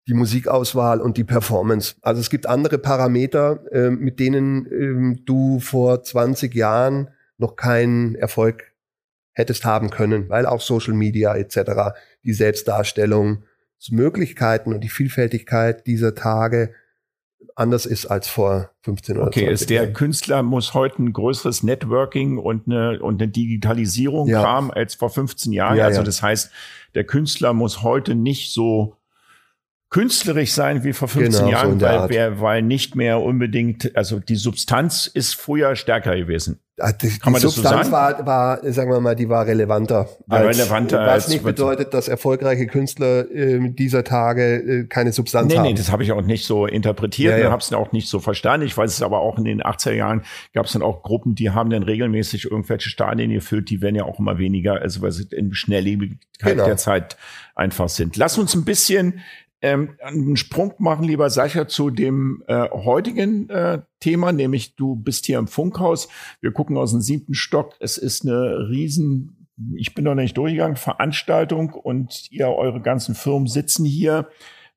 [0.09, 1.97] die Musikauswahl und die Performance.
[2.01, 4.67] Also es gibt andere Parameter, äh, mit denen
[5.17, 8.73] äh, du vor 20 Jahren noch keinen Erfolg
[9.33, 11.93] hättest haben können, weil auch Social Media etc.,
[12.25, 13.45] die Selbstdarstellung,
[13.91, 16.75] Möglichkeiten und die Vielfältigkeit dieser Tage
[17.55, 19.93] anders ist als vor 15 oder Okay, 20 ist der Jahren.
[19.93, 24.43] Künstler muss heute ein größeres Networking und eine, und eine Digitalisierung ja.
[24.43, 25.77] haben als vor 15 Jahren.
[25.77, 26.51] Ja, also das heißt,
[26.95, 28.96] der Künstler muss heute nicht so
[29.89, 34.37] künstlerisch sein wie vor 15 genau, Jahren, so weil, weil nicht mehr unbedingt, also die
[34.37, 36.61] Substanz ist früher stärker gewesen.
[36.78, 40.11] Ah, die, die Substanz so war, war, sagen wir mal, die war relevanter.
[40.26, 45.51] War als, relevanter was nicht bedeutet, dass erfolgreiche Künstler äh, dieser Tage äh, keine Substanz
[45.51, 45.64] nee, haben.
[45.64, 47.47] Nee, das habe ich auch nicht so interpretiert ja, ja.
[47.47, 48.66] und habe es auch nicht so verstanden.
[48.66, 50.22] Ich weiß es aber auch in den 80er Jahren
[50.53, 54.05] gab es dann auch Gruppen, die haben dann regelmäßig irgendwelche Stadien gefüllt, die werden ja
[54.05, 56.66] auch immer weniger, also weil sie in Schnelllebigkeit genau.
[56.66, 57.16] der Zeit
[57.55, 58.18] einfach sind.
[58.18, 59.22] Lass uns ein bisschen
[59.63, 65.27] ähm, einen Sprung machen, lieber Sascha, zu dem äh, heutigen äh, Thema, nämlich du bist
[65.27, 66.09] hier im Funkhaus.
[66.41, 67.75] Wir gucken aus dem siebten Stock.
[67.81, 73.49] Es ist eine riesen, ich bin noch nicht durchgegangen, Veranstaltung und ihr, eure ganzen Firmen
[73.49, 74.29] sitzen hier.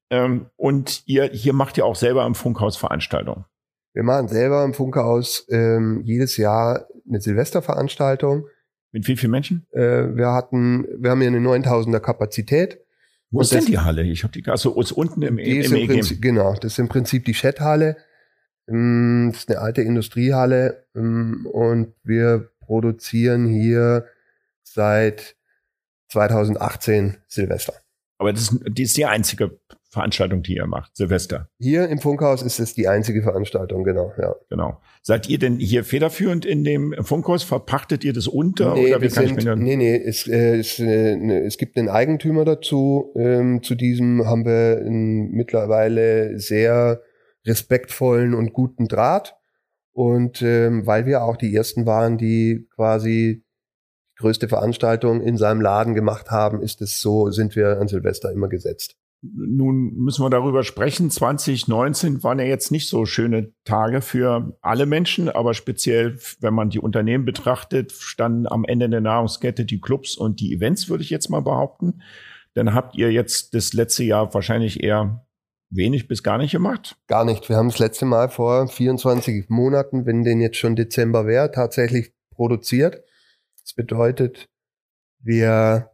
[0.09, 3.45] Ähm, und ihr hier macht ja auch selber im Funkhaus Veranstaltungen.
[3.93, 8.45] Wir machen selber im Funkhaus ähm, jedes Jahr eine Silvesterveranstaltung.
[8.91, 9.67] Mit wie vielen Menschen?
[9.71, 12.79] Äh, wir hatten, wir haben hier eine 9000er Kapazität.
[13.31, 14.03] Wo ist denn die Halle?
[14.03, 16.79] Ich habe die also ist unten im, die im, im im Prinzip, Genau, das ist
[16.79, 17.97] im Prinzip die Chat-Halle.
[18.67, 24.05] Mm, das ist eine alte Industriehalle mm, und wir produzieren hier
[24.63, 25.35] seit
[26.09, 27.73] 2018 Silvester.
[28.17, 29.59] Aber das ist, die ist die einzige
[29.91, 31.49] Veranstaltung, die ihr macht, Silvester.
[31.57, 34.35] Hier im Funkhaus ist es die einzige Veranstaltung, genau, ja.
[34.49, 34.79] Genau.
[35.01, 37.43] Seid ihr denn hier federführend in dem Funkhaus?
[37.43, 38.75] Verpachtet ihr das unter?
[38.75, 41.57] Nee, oder wie kann sind, ich mir nee, nee, es, äh, es, äh, ne, es
[41.57, 43.11] gibt einen Eigentümer dazu.
[43.15, 47.01] Ähm, zu diesem haben wir einen mittlerweile sehr
[47.47, 49.37] respektvollen und guten Draht.
[49.91, 53.43] Und ähm, weil wir auch die ersten waren, die quasi
[54.17, 58.49] größte Veranstaltung in seinem Laden gemacht haben, ist es so, sind wir an Silvester immer
[58.49, 58.98] gesetzt.
[59.21, 61.11] Nun müssen wir darüber sprechen.
[61.11, 66.69] 2019 waren ja jetzt nicht so schöne Tage für alle Menschen, aber speziell, wenn man
[66.69, 71.09] die Unternehmen betrachtet, standen am Ende der Nahrungskette die Clubs und die Events, würde ich
[71.09, 72.01] jetzt mal behaupten.
[72.53, 75.25] Dann habt ihr jetzt das letzte Jahr wahrscheinlich eher
[75.69, 76.97] wenig bis gar nicht gemacht?
[77.07, 77.49] Gar nicht.
[77.49, 82.13] Wir haben das letzte Mal vor 24 Monaten, wenn denn jetzt schon Dezember wäre, tatsächlich
[82.31, 83.03] produziert.
[83.61, 84.49] Das bedeutet,
[85.19, 85.91] wir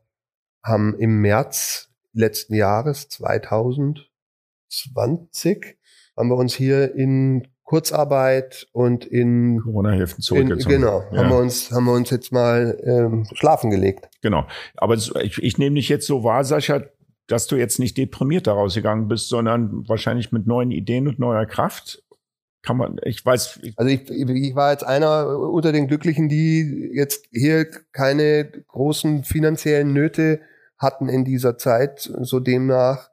[0.63, 5.77] haben im März letzten Jahres 2020
[6.17, 10.75] haben wir uns hier in Kurzarbeit und in Corona-Hilfen zurückgezogen.
[10.75, 11.17] genau, ja.
[11.17, 14.07] haben wir uns haben wir uns jetzt mal ähm, schlafen gelegt.
[14.21, 14.45] Genau,
[14.77, 16.83] aber ich, ich nehme dich jetzt so wahr, Sascha,
[17.27, 21.47] dass du jetzt nicht deprimiert daraus gegangen bist, sondern wahrscheinlich mit neuen Ideen und neuer
[21.47, 22.03] Kraft.
[22.61, 23.59] Kann man, ich weiß.
[23.63, 29.23] Ich also ich, ich war jetzt einer unter den Glücklichen, die jetzt hier keine großen
[29.23, 30.41] finanziellen Nöte
[30.77, 32.11] hatten in dieser Zeit.
[32.21, 33.09] So demnach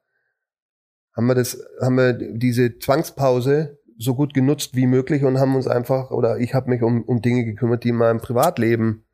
[1.15, 5.69] haben wir das, haben wir diese Zwangspause so gut genutzt wie möglich und haben uns
[5.69, 9.05] einfach, oder ich habe mich um, um Dinge gekümmert, die in meinem Privatleben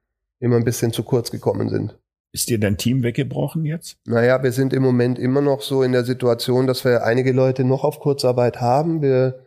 [0.41, 1.99] immer ein bisschen zu kurz gekommen sind.
[2.33, 3.97] Ist dir dein Team weggebrochen jetzt?
[4.05, 7.65] Naja, wir sind im Moment immer noch so in der Situation, dass wir einige Leute
[7.65, 9.01] noch auf Kurzarbeit haben.
[9.01, 9.41] Wir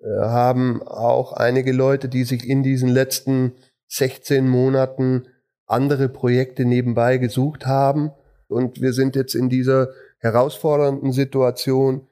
[0.00, 3.52] äh, haben auch einige Leute, die sich in diesen letzten
[3.88, 5.28] 16 Monaten
[5.72, 8.10] andere Projekte nebenbei gesucht haben.
[8.48, 12.08] Und wir sind jetzt in dieser herausfordernden Situation,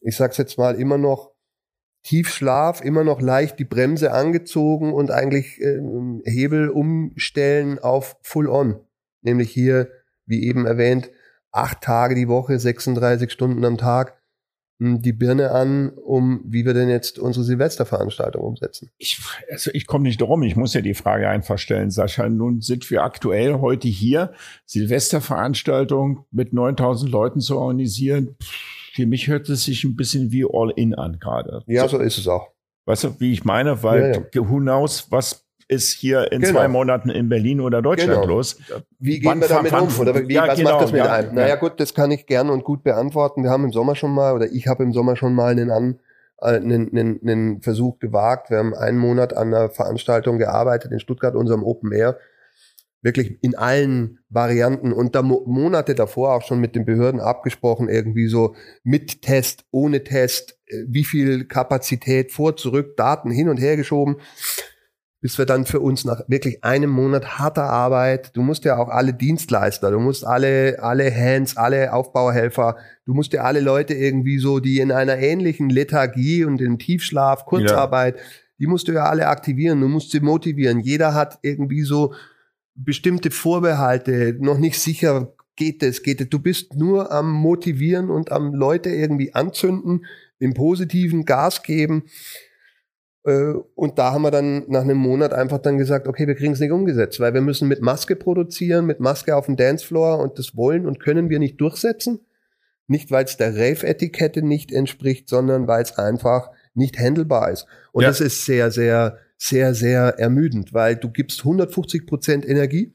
[0.00, 1.32] ich sag's jetzt mal, immer noch
[2.02, 5.80] Tiefschlaf, immer noch leicht die Bremse angezogen und eigentlich äh,
[6.24, 8.80] Hebel umstellen auf Full On.
[9.22, 9.88] Nämlich hier,
[10.26, 11.10] wie eben erwähnt,
[11.50, 14.20] acht Tage die Woche, 36 Stunden am Tag
[14.78, 18.90] die Birne an, um wie wir denn jetzt unsere Silvesterveranstaltung umsetzen.
[18.98, 19.20] Ich,
[19.50, 22.28] also ich komme nicht drum, ich muss ja die Frage einfach stellen, Sascha.
[22.28, 24.32] Nun sind wir aktuell heute hier,
[24.66, 28.36] Silvesterveranstaltung mit 9000 Leuten zu organisieren.
[28.92, 31.62] Für mich hört es sich ein bisschen wie All-In an gerade.
[31.66, 32.48] Ja, so, so ist es auch.
[32.86, 33.82] Weißt du, wie ich meine?
[33.82, 34.48] Weil ja, ja.
[34.48, 36.54] who knows, was ist hier in genau.
[36.54, 38.34] zwei Monaten in Berlin oder Deutschland genau.
[38.34, 38.58] los.
[38.98, 39.88] Wie gehen wann, wir damit um?
[39.98, 41.34] Oder wie, ja, was genau, macht das mit ja, einem?
[41.34, 43.42] Naja gut, das kann ich gern und gut beantworten.
[43.42, 46.00] Wir haben im Sommer schon mal, oder ich habe im Sommer schon mal einen, An,
[46.40, 48.50] äh, einen, einen, einen Versuch gewagt.
[48.50, 52.18] Wir haben einen Monat an einer Veranstaltung gearbeitet in Stuttgart, unserem Open Air.
[53.00, 58.28] Wirklich in allen Varianten und da Monate davor auch schon mit den Behörden abgesprochen, irgendwie
[58.28, 63.76] so mit Test, ohne Test, äh, wie viel Kapazität vor, zurück, Daten hin und her
[63.76, 64.16] geschoben
[65.24, 68.90] bis wir dann für uns nach wirklich einem Monat harter Arbeit, du musst ja auch
[68.90, 74.36] alle Dienstleister, du musst alle, alle Hands, alle Aufbauhelfer, du musst ja alle Leute irgendwie
[74.36, 78.22] so, die in einer ähnlichen Lethargie und im Tiefschlaf, Kurzarbeit, ja.
[78.58, 80.80] die musst du ja alle aktivieren, du musst sie motivieren.
[80.80, 82.12] Jeder hat irgendwie so
[82.74, 86.28] bestimmte Vorbehalte, noch nicht sicher, geht es, geht es.
[86.28, 90.04] Du bist nur am Motivieren und am Leute irgendwie anzünden,
[90.38, 92.02] im positiven Gas geben.
[93.24, 96.52] Äh, und da haben wir dann nach einem Monat einfach dann gesagt, okay, wir kriegen
[96.52, 100.38] es nicht umgesetzt, weil wir müssen mit Maske produzieren, mit Maske auf dem Dancefloor und
[100.38, 102.20] das wollen und können wir nicht durchsetzen.
[102.86, 107.66] Nicht, weil es der Rave-Etikette nicht entspricht, sondern weil es einfach nicht handelbar ist.
[107.92, 108.08] Und ja.
[108.08, 112.94] das ist sehr, sehr, sehr, sehr ermüdend, weil du gibst 150 Prozent Energie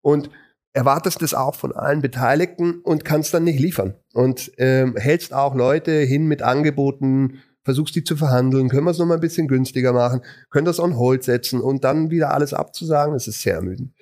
[0.00, 0.30] und
[0.72, 3.94] erwartest das auch von allen Beteiligten und kannst dann nicht liefern.
[4.14, 7.40] Und ähm, hältst auch Leute hin mit Angeboten,
[7.70, 10.98] versuchst die zu verhandeln, können wir es nochmal ein bisschen günstiger machen, können das on
[10.98, 13.92] hold setzen und dann wieder alles abzusagen, das ist sehr ermüdend.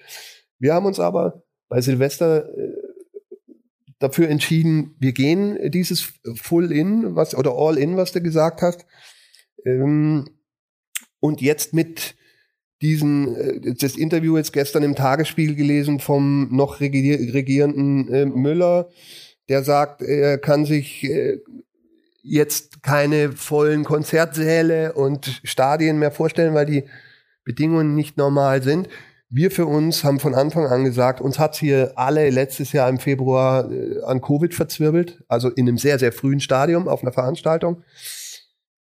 [0.59, 2.73] Wir haben uns aber bei Silvester äh,
[3.99, 8.87] dafür entschieden, wir gehen dieses Full-In, was oder All-In, was du gesagt hast.
[9.66, 10.25] Ähm,
[11.21, 12.14] und jetzt mit
[12.81, 18.89] diesen, äh, das Interview jetzt gestern im Tagesspiegel gelesen vom noch regierenden äh, Müller,
[19.51, 21.05] der sagt, er kann sich
[22.29, 26.85] jetzt keine vollen Konzertsäle und Stadien mehr vorstellen, weil die
[27.45, 28.89] Bedingungen nicht normal sind.
[29.31, 32.99] Wir für uns haben von Anfang an gesagt, uns hat's hier alle letztes Jahr im
[32.99, 37.83] Februar äh, an Covid verzwirbelt, also in einem sehr, sehr frühen Stadium auf einer Veranstaltung.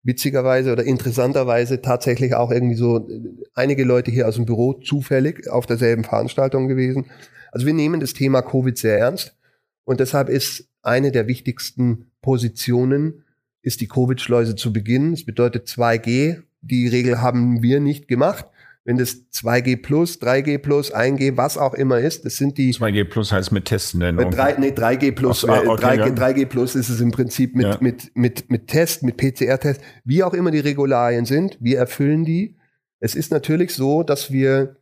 [0.03, 3.21] Witzigerweise oder interessanterweise tatsächlich auch irgendwie so äh,
[3.55, 7.09] einige Leute hier aus dem Büro zufällig auf derselben Veranstaltung gewesen.
[7.51, 9.35] Also wir nehmen das Thema Covid sehr ernst
[9.83, 13.24] und deshalb ist eine der wichtigsten Positionen
[13.65, 15.11] ist die Covid-Schleuse zu Beginn.
[15.11, 16.43] Das bedeutet 2G.
[16.61, 18.45] Die Regel haben wir nicht gemacht.
[18.83, 22.71] Wenn das 2G plus, 3G plus, 1G, was auch immer ist, das sind die.
[22.71, 24.15] 2G plus heißt mit Testen denn?
[24.15, 26.05] Mit 3, nee, 3G plus, Ach, äh, okay, 3G, ja.
[26.05, 27.77] 3G plus ist es im Prinzip mit, ja.
[27.81, 31.57] mit, mit, mit Test, mit PCR-Test, wie auch immer die Regularien sind.
[31.59, 32.57] Wir erfüllen die.
[32.99, 34.75] Es ist natürlich so, dass wir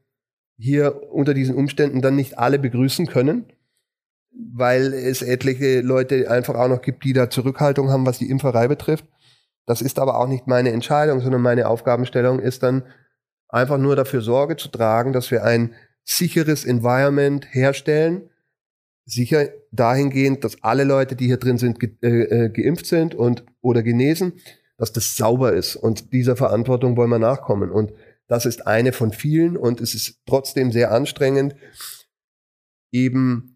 [0.58, 3.46] hier unter diesen Umständen dann nicht alle begrüßen können
[4.36, 8.68] weil es etliche Leute einfach auch noch gibt, die da Zurückhaltung haben, was die Impferei
[8.68, 9.06] betrifft.
[9.66, 12.84] Das ist aber auch nicht meine Entscheidung, sondern meine Aufgabenstellung ist dann
[13.48, 15.74] einfach nur dafür Sorge zu tragen, dass wir ein
[16.04, 18.30] sicheres Environment herstellen.
[19.06, 23.46] Sicher dahingehend, dass alle Leute, die hier drin sind, ge äh, äh, geimpft sind und
[23.62, 24.34] oder genesen,
[24.78, 25.76] dass das sauber ist.
[25.76, 27.70] Und dieser Verantwortung wollen wir nachkommen.
[27.70, 27.94] Und
[28.28, 31.56] das ist eine von vielen und es ist trotzdem sehr anstrengend,
[32.92, 33.53] eben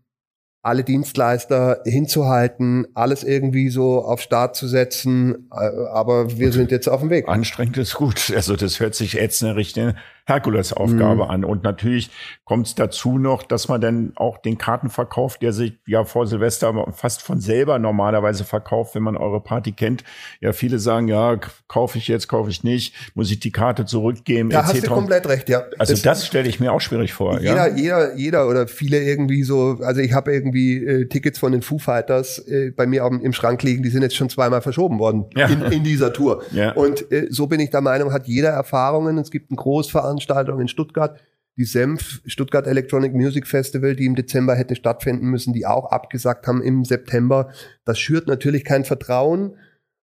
[0.68, 5.47] alle Dienstleister hinzuhalten, alles irgendwie so auf Start zu setzen.
[5.51, 7.30] Äh, aber wir sind jetzt auf dem Weg.
[7.30, 8.34] Anstrengend ist gut.
[8.36, 9.95] Also das hört sich jetzt eine richtige
[10.28, 11.30] Herkulesaufgabe mhm.
[11.30, 11.46] an.
[11.46, 12.10] Und natürlich
[12.44, 16.74] kommt es dazu noch, dass man dann auch den Kartenverkauf, der sich ja vor Silvester
[16.94, 20.04] fast von selber normalerweise verkauft, wenn man eure Party kennt.
[20.42, 24.50] Ja, viele sagen, ja, kaufe ich jetzt, kaufe ich nicht, muss ich die Karte zurückgeben.
[24.50, 24.74] Da etc.
[24.74, 25.64] hast du komplett recht, ja.
[25.80, 27.40] Also das, das stelle ich mir auch schwierig vor.
[27.40, 27.76] Jeder, ja?
[27.76, 31.80] jeder, jeder oder viele irgendwie so, also ich habe irgendwie äh, Tickets von den Foo
[31.80, 35.48] Fighters äh, bei mir im Schrank liegen, die sind jetzt schon zweimal verschoben worden ja.
[35.48, 36.44] in, in dieser Tour.
[36.52, 36.74] Ja.
[36.74, 39.18] Und äh, so bin ich der Meinung, hat jeder Erfahrungen.
[39.20, 41.20] Es gibt einen Großveranstaltung Veranstaltung in Stuttgart,
[41.57, 46.47] die Senf Stuttgart Electronic Music Festival, die im Dezember hätte stattfinden müssen, die auch abgesagt
[46.47, 47.51] haben im September.
[47.86, 49.55] Das schürt natürlich kein Vertrauen.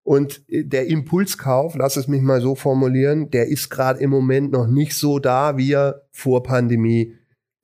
[0.02, 4.52] Und äh, der Impulskauf, lass es mich mal so formulieren, der ist gerade im Moment
[4.52, 7.14] noch nicht so da, wie er vor Pandemie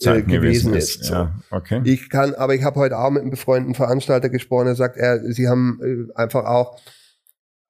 [0.03, 1.05] äh, gewesen ist.
[1.05, 1.15] So.
[1.15, 1.83] Ja, okay.
[1.85, 5.21] Ich kann, aber ich habe heute auch mit einem befreundeten Veranstalter gesprochen, er sagt, er,
[5.33, 6.81] sie haben äh, einfach auch,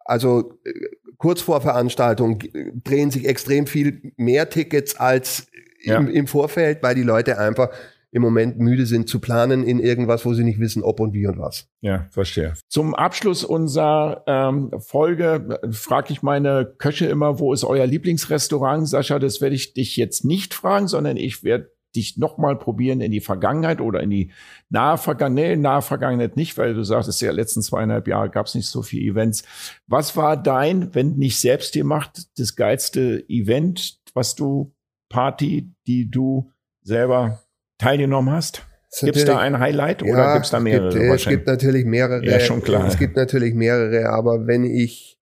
[0.04, 0.72] also äh,
[1.20, 2.42] kurz vor Veranstaltung
[2.82, 5.48] drehen sich extrem viel mehr Tickets als
[5.82, 5.98] ja.
[5.98, 7.68] im, im, Vorfeld, weil die Leute einfach
[8.10, 11.26] im Moment müde sind zu planen in irgendwas, wo sie nicht wissen, ob und wie
[11.26, 11.68] und was.
[11.82, 12.54] Ja, verstehe.
[12.68, 18.88] Zum Abschluss unserer ähm, Folge äh, frage ich meine Köche immer, wo ist euer Lieblingsrestaurant?
[18.88, 23.10] Sascha, das werde ich dich jetzt nicht fragen, sondern ich werde dich nochmal probieren in
[23.10, 24.32] die Vergangenheit oder in die
[24.68, 28.68] nahe Vergangenheit, nahe Vergangenheit nicht, weil du sagst, ja, letzten zweieinhalb Jahre gab es nicht
[28.68, 29.42] so viele Events.
[29.86, 34.72] Was war dein, wenn nicht selbst gemacht, das geilste Event, was du,
[35.08, 37.42] Party, die du selber
[37.78, 38.66] teilgenommen hast?
[39.00, 40.88] Gibt es da ein Highlight oder ja, gibt es da mehrere?
[40.88, 42.24] Es gibt, es gibt natürlich mehrere.
[42.24, 42.86] Ja, schon klar.
[42.86, 45.18] Es gibt natürlich mehrere, aber wenn ich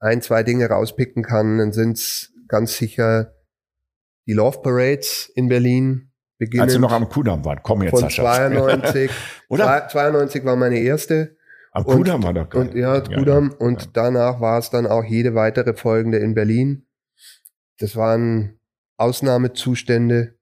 [0.00, 3.33] ein, zwei Dinge rauspicken kann, dann sind es ganz sicher
[4.26, 6.10] die Love Parades in Berlin.
[6.38, 8.22] Beginnen Als Sie noch am Kudamm waren, komm jetzt, von Sascha.
[8.50, 9.10] 92.
[9.48, 9.88] Oder?
[9.88, 11.36] 92 war meine erste.
[11.70, 12.62] Am Kudamm war doch geil.
[12.62, 13.50] Und, ja, Kudamm.
[13.50, 13.88] Ja, und ja.
[13.92, 16.86] danach war es dann auch jede weitere folgende in Berlin.
[17.78, 18.60] Das waren
[18.96, 20.38] Ausnahmezustände.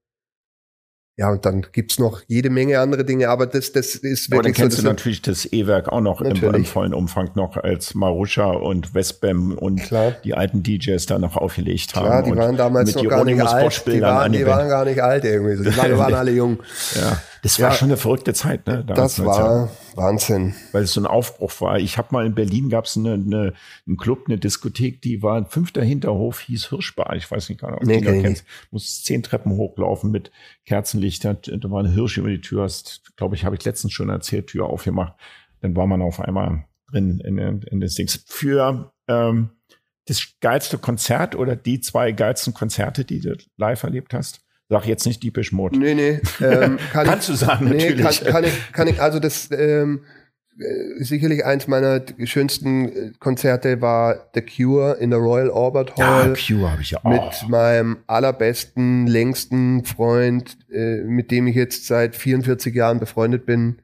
[1.15, 4.33] Ja, und dann gibt's noch jede Menge andere Dinge, aber das, das ist wirklich.
[4.33, 7.55] Aber dann kennst so, du natürlich das E-Werk auch noch im, im, vollen Umfang noch
[7.55, 10.15] als Marusha und Westbam und Klar.
[10.23, 12.07] die alten DJs da noch aufgelegt haben.
[12.07, 13.83] Klar, die waren damals noch gar nicht alt.
[13.85, 15.69] Die waren, die waren gar nicht alt irgendwie.
[15.69, 16.63] Die waren, waren alle jung.
[16.95, 17.21] Ja.
[17.43, 18.83] Das war ja, schon eine verrückte Zeit, ne?
[18.83, 20.55] Das war Wahnsinn.
[20.71, 21.79] Weil es so ein Aufbruch war.
[21.79, 23.53] Ich habe mal in Berlin gab es eine, eine,
[23.85, 27.15] einen Club, eine Diskothek, die war ein fünfter Hinterhof, hieß Hirschbar.
[27.15, 28.45] Ich weiß nicht genau, ob nee, du den kennst.
[28.71, 30.31] Muss zehn Treppen hochlaufen mit
[30.65, 31.35] Kerzenlichter.
[31.35, 32.63] Da war ein Hirsch über die Tür.
[32.63, 35.13] Hast, glaube ich, habe ich letztens schon erzählt, Tür aufgemacht.
[35.61, 38.09] Dann war man auf einmal drin in, in, in das Ding.
[38.27, 39.49] Für ähm,
[40.05, 44.41] das geilste Konzert oder die zwei geilsten Konzerte, die du live erlebt hast?
[44.73, 45.77] Sag jetzt nicht Diepisch Mode.
[45.77, 46.19] Nee, nee.
[46.43, 48.23] Ähm, kann Kannst ich, du sagen, nee, natürlich.
[48.23, 50.03] Kann, kann, ich, kann ich, also das ähm,
[50.57, 56.29] äh, sicherlich eins meiner schönsten äh, Konzerte war The Cure in der Royal Albert Hall.
[56.29, 57.11] Ja, Cure habe ich ja auch.
[57.11, 63.79] Mit meinem allerbesten, längsten Freund, äh, mit dem ich jetzt seit 44 Jahren befreundet bin.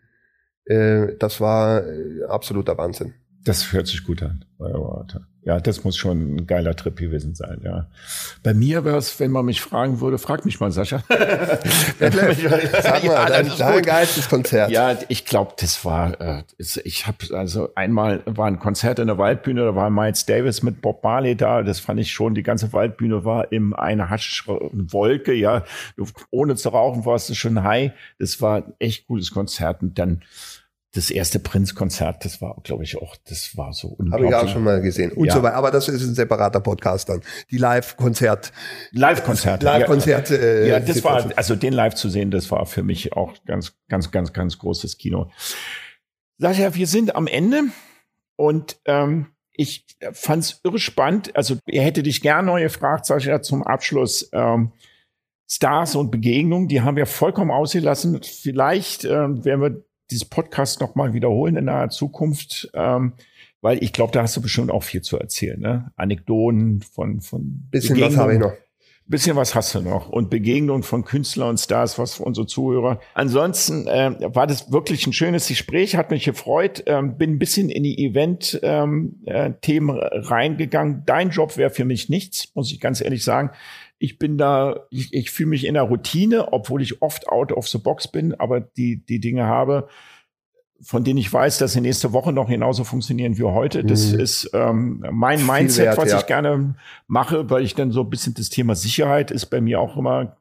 [0.66, 3.14] Äh, das war äh, absoluter Wahnsinn.
[3.44, 4.44] Das hört sich gut an.
[5.44, 7.88] Ja, das muss schon ein geiler Trip gewesen sein, ja.
[8.44, 11.02] Bei mir wäre es, wenn man mich fragen würde, frag mich mal, Sascha.
[12.00, 14.70] Sag mal, ja, dein, dein geilstes Konzert.
[14.70, 19.18] Ja, ich glaube, das war, äh, ich habe also einmal war ein Konzert in der
[19.18, 22.74] Waldbühne, da war Miles Davis mit Bob Marley da, das fand ich schon, die ganze
[22.74, 25.64] Waldbühne war im eine Wolke, ja,
[26.32, 30.22] ohne zu rauchen war es schon high, das war ein echt gutes Konzert und dann
[30.94, 34.34] das erste Prinz-Konzert, das war, glaube ich, auch, das war so unglaublich.
[34.34, 35.12] Habe ich auch schon mal gesehen.
[35.12, 35.34] Und ja.
[35.34, 35.56] so weiter.
[35.56, 37.22] Aber das ist ein separater Podcast dann.
[37.52, 38.52] Die Live-Konzert.
[38.92, 39.66] Live-Konzerte.
[39.66, 40.36] Live-Konzerte.
[40.36, 43.34] Ja, äh, ja, das war, also den live zu sehen, das war für mich auch
[43.46, 45.30] ganz, ganz, ganz, ganz großes Kino.
[46.40, 47.66] Sascha, wir sind am Ende
[48.36, 51.36] und ähm, ich fand's irre spannend.
[51.36, 54.30] Also, ihr hätte dich gern neu gefragt, Sascha, zum Abschluss.
[54.32, 54.72] Ähm,
[55.52, 58.22] Stars und Begegnungen, die haben wir vollkommen ausgelassen.
[58.22, 63.14] Vielleicht ähm, werden wir dieses Podcast nochmal wiederholen in naher Zukunft, ähm,
[63.62, 65.60] weil ich glaube, da hast du bestimmt auch viel zu erzählen.
[65.60, 65.91] Ne?
[65.95, 68.53] Anekdoten von von bisschen was habe ich noch.
[69.05, 72.99] Bisschen was hast du noch und Begegnungen von Künstlern und Stars, was für unsere Zuhörer.
[73.16, 76.84] Ansonsten äh, war das wirklich ein schönes Gespräch, hat mich gefreut.
[76.86, 81.01] Ähm, bin ein bisschen in die Event-Themen ähm, äh, reingegangen.
[81.07, 83.49] Dein Job wäre für mich nichts, muss ich ganz ehrlich sagen
[84.00, 87.68] ich bin da, ich, ich fühle mich in der Routine, obwohl ich oft out of
[87.68, 89.88] the box bin, aber die, die Dinge habe,
[90.82, 93.84] von denen ich weiß, dass sie nächste Woche noch genauso funktionieren wie heute.
[93.84, 94.20] Das mhm.
[94.20, 96.20] ist ähm, mein Mindset, wert, was ja.
[96.20, 96.76] ich gerne
[97.08, 100.38] mache, weil ich dann so ein bisschen das Thema Sicherheit ist bei mir auch immer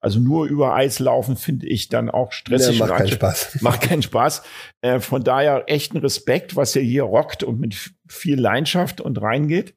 [0.00, 2.78] also nur über Eis laufen finde ich dann auch stressig.
[2.78, 3.58] Ja, macht keinen Spaß.
[3.62, 4.42] Macht keinen Spaß.
[4.80, 9.74] Äh, von daher echten Respekt, was ihr hier rockt und mit viel Leidenschaft und reingeht.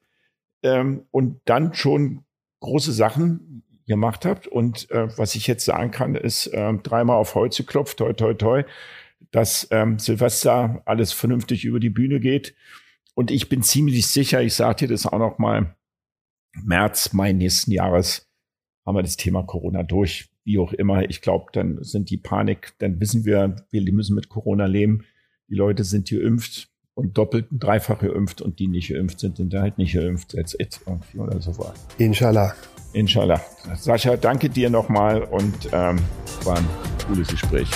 [0.62, 2.26] Ähm, und dann schon
[2.60, 4.48] große Sachen gemacht habt.
[4.48, 8.34] Und äh, was ich jetzt sagen kann, ist äh, dreimal auf Holz geklopft, toi, toi,
[8.34, 8.64] toi,
[9.32, 12.56] dass ähm, Silvester alles vernünftig über die Bühne geht.
[13.16, 15.76] Und ich bin ziemlich sicher, ich sage dir das auch noch mal,
[16.54, 18.30] März, Mai nächsten Jahres
[18.86, 20.30] haben wir das Thema Corona durch.
[20.46, 24.30] Wie auch immer, ich glaube, dann sind die Panik, dann wissen wir, wir müssen mit
[24.30, 25.06] Corona leben.
[25.48, 26.70] Die Leute sind geimpft
[27.00, 30.36] und doppelt dreifach geimpft und die nicht geimpft sind, sind da halt nicht geimpft.
[30.36, 31.74] That's it irgendwie oder so war.
[31.98, 32.54] Inshallah.
[32.94, 33.42] Inshallah.
[33.76, 36.00] Sascha, danke dir nochmal und ähm,
[36.44, 36.68] war ein
[37.08, 37.70] cooles Gespräch.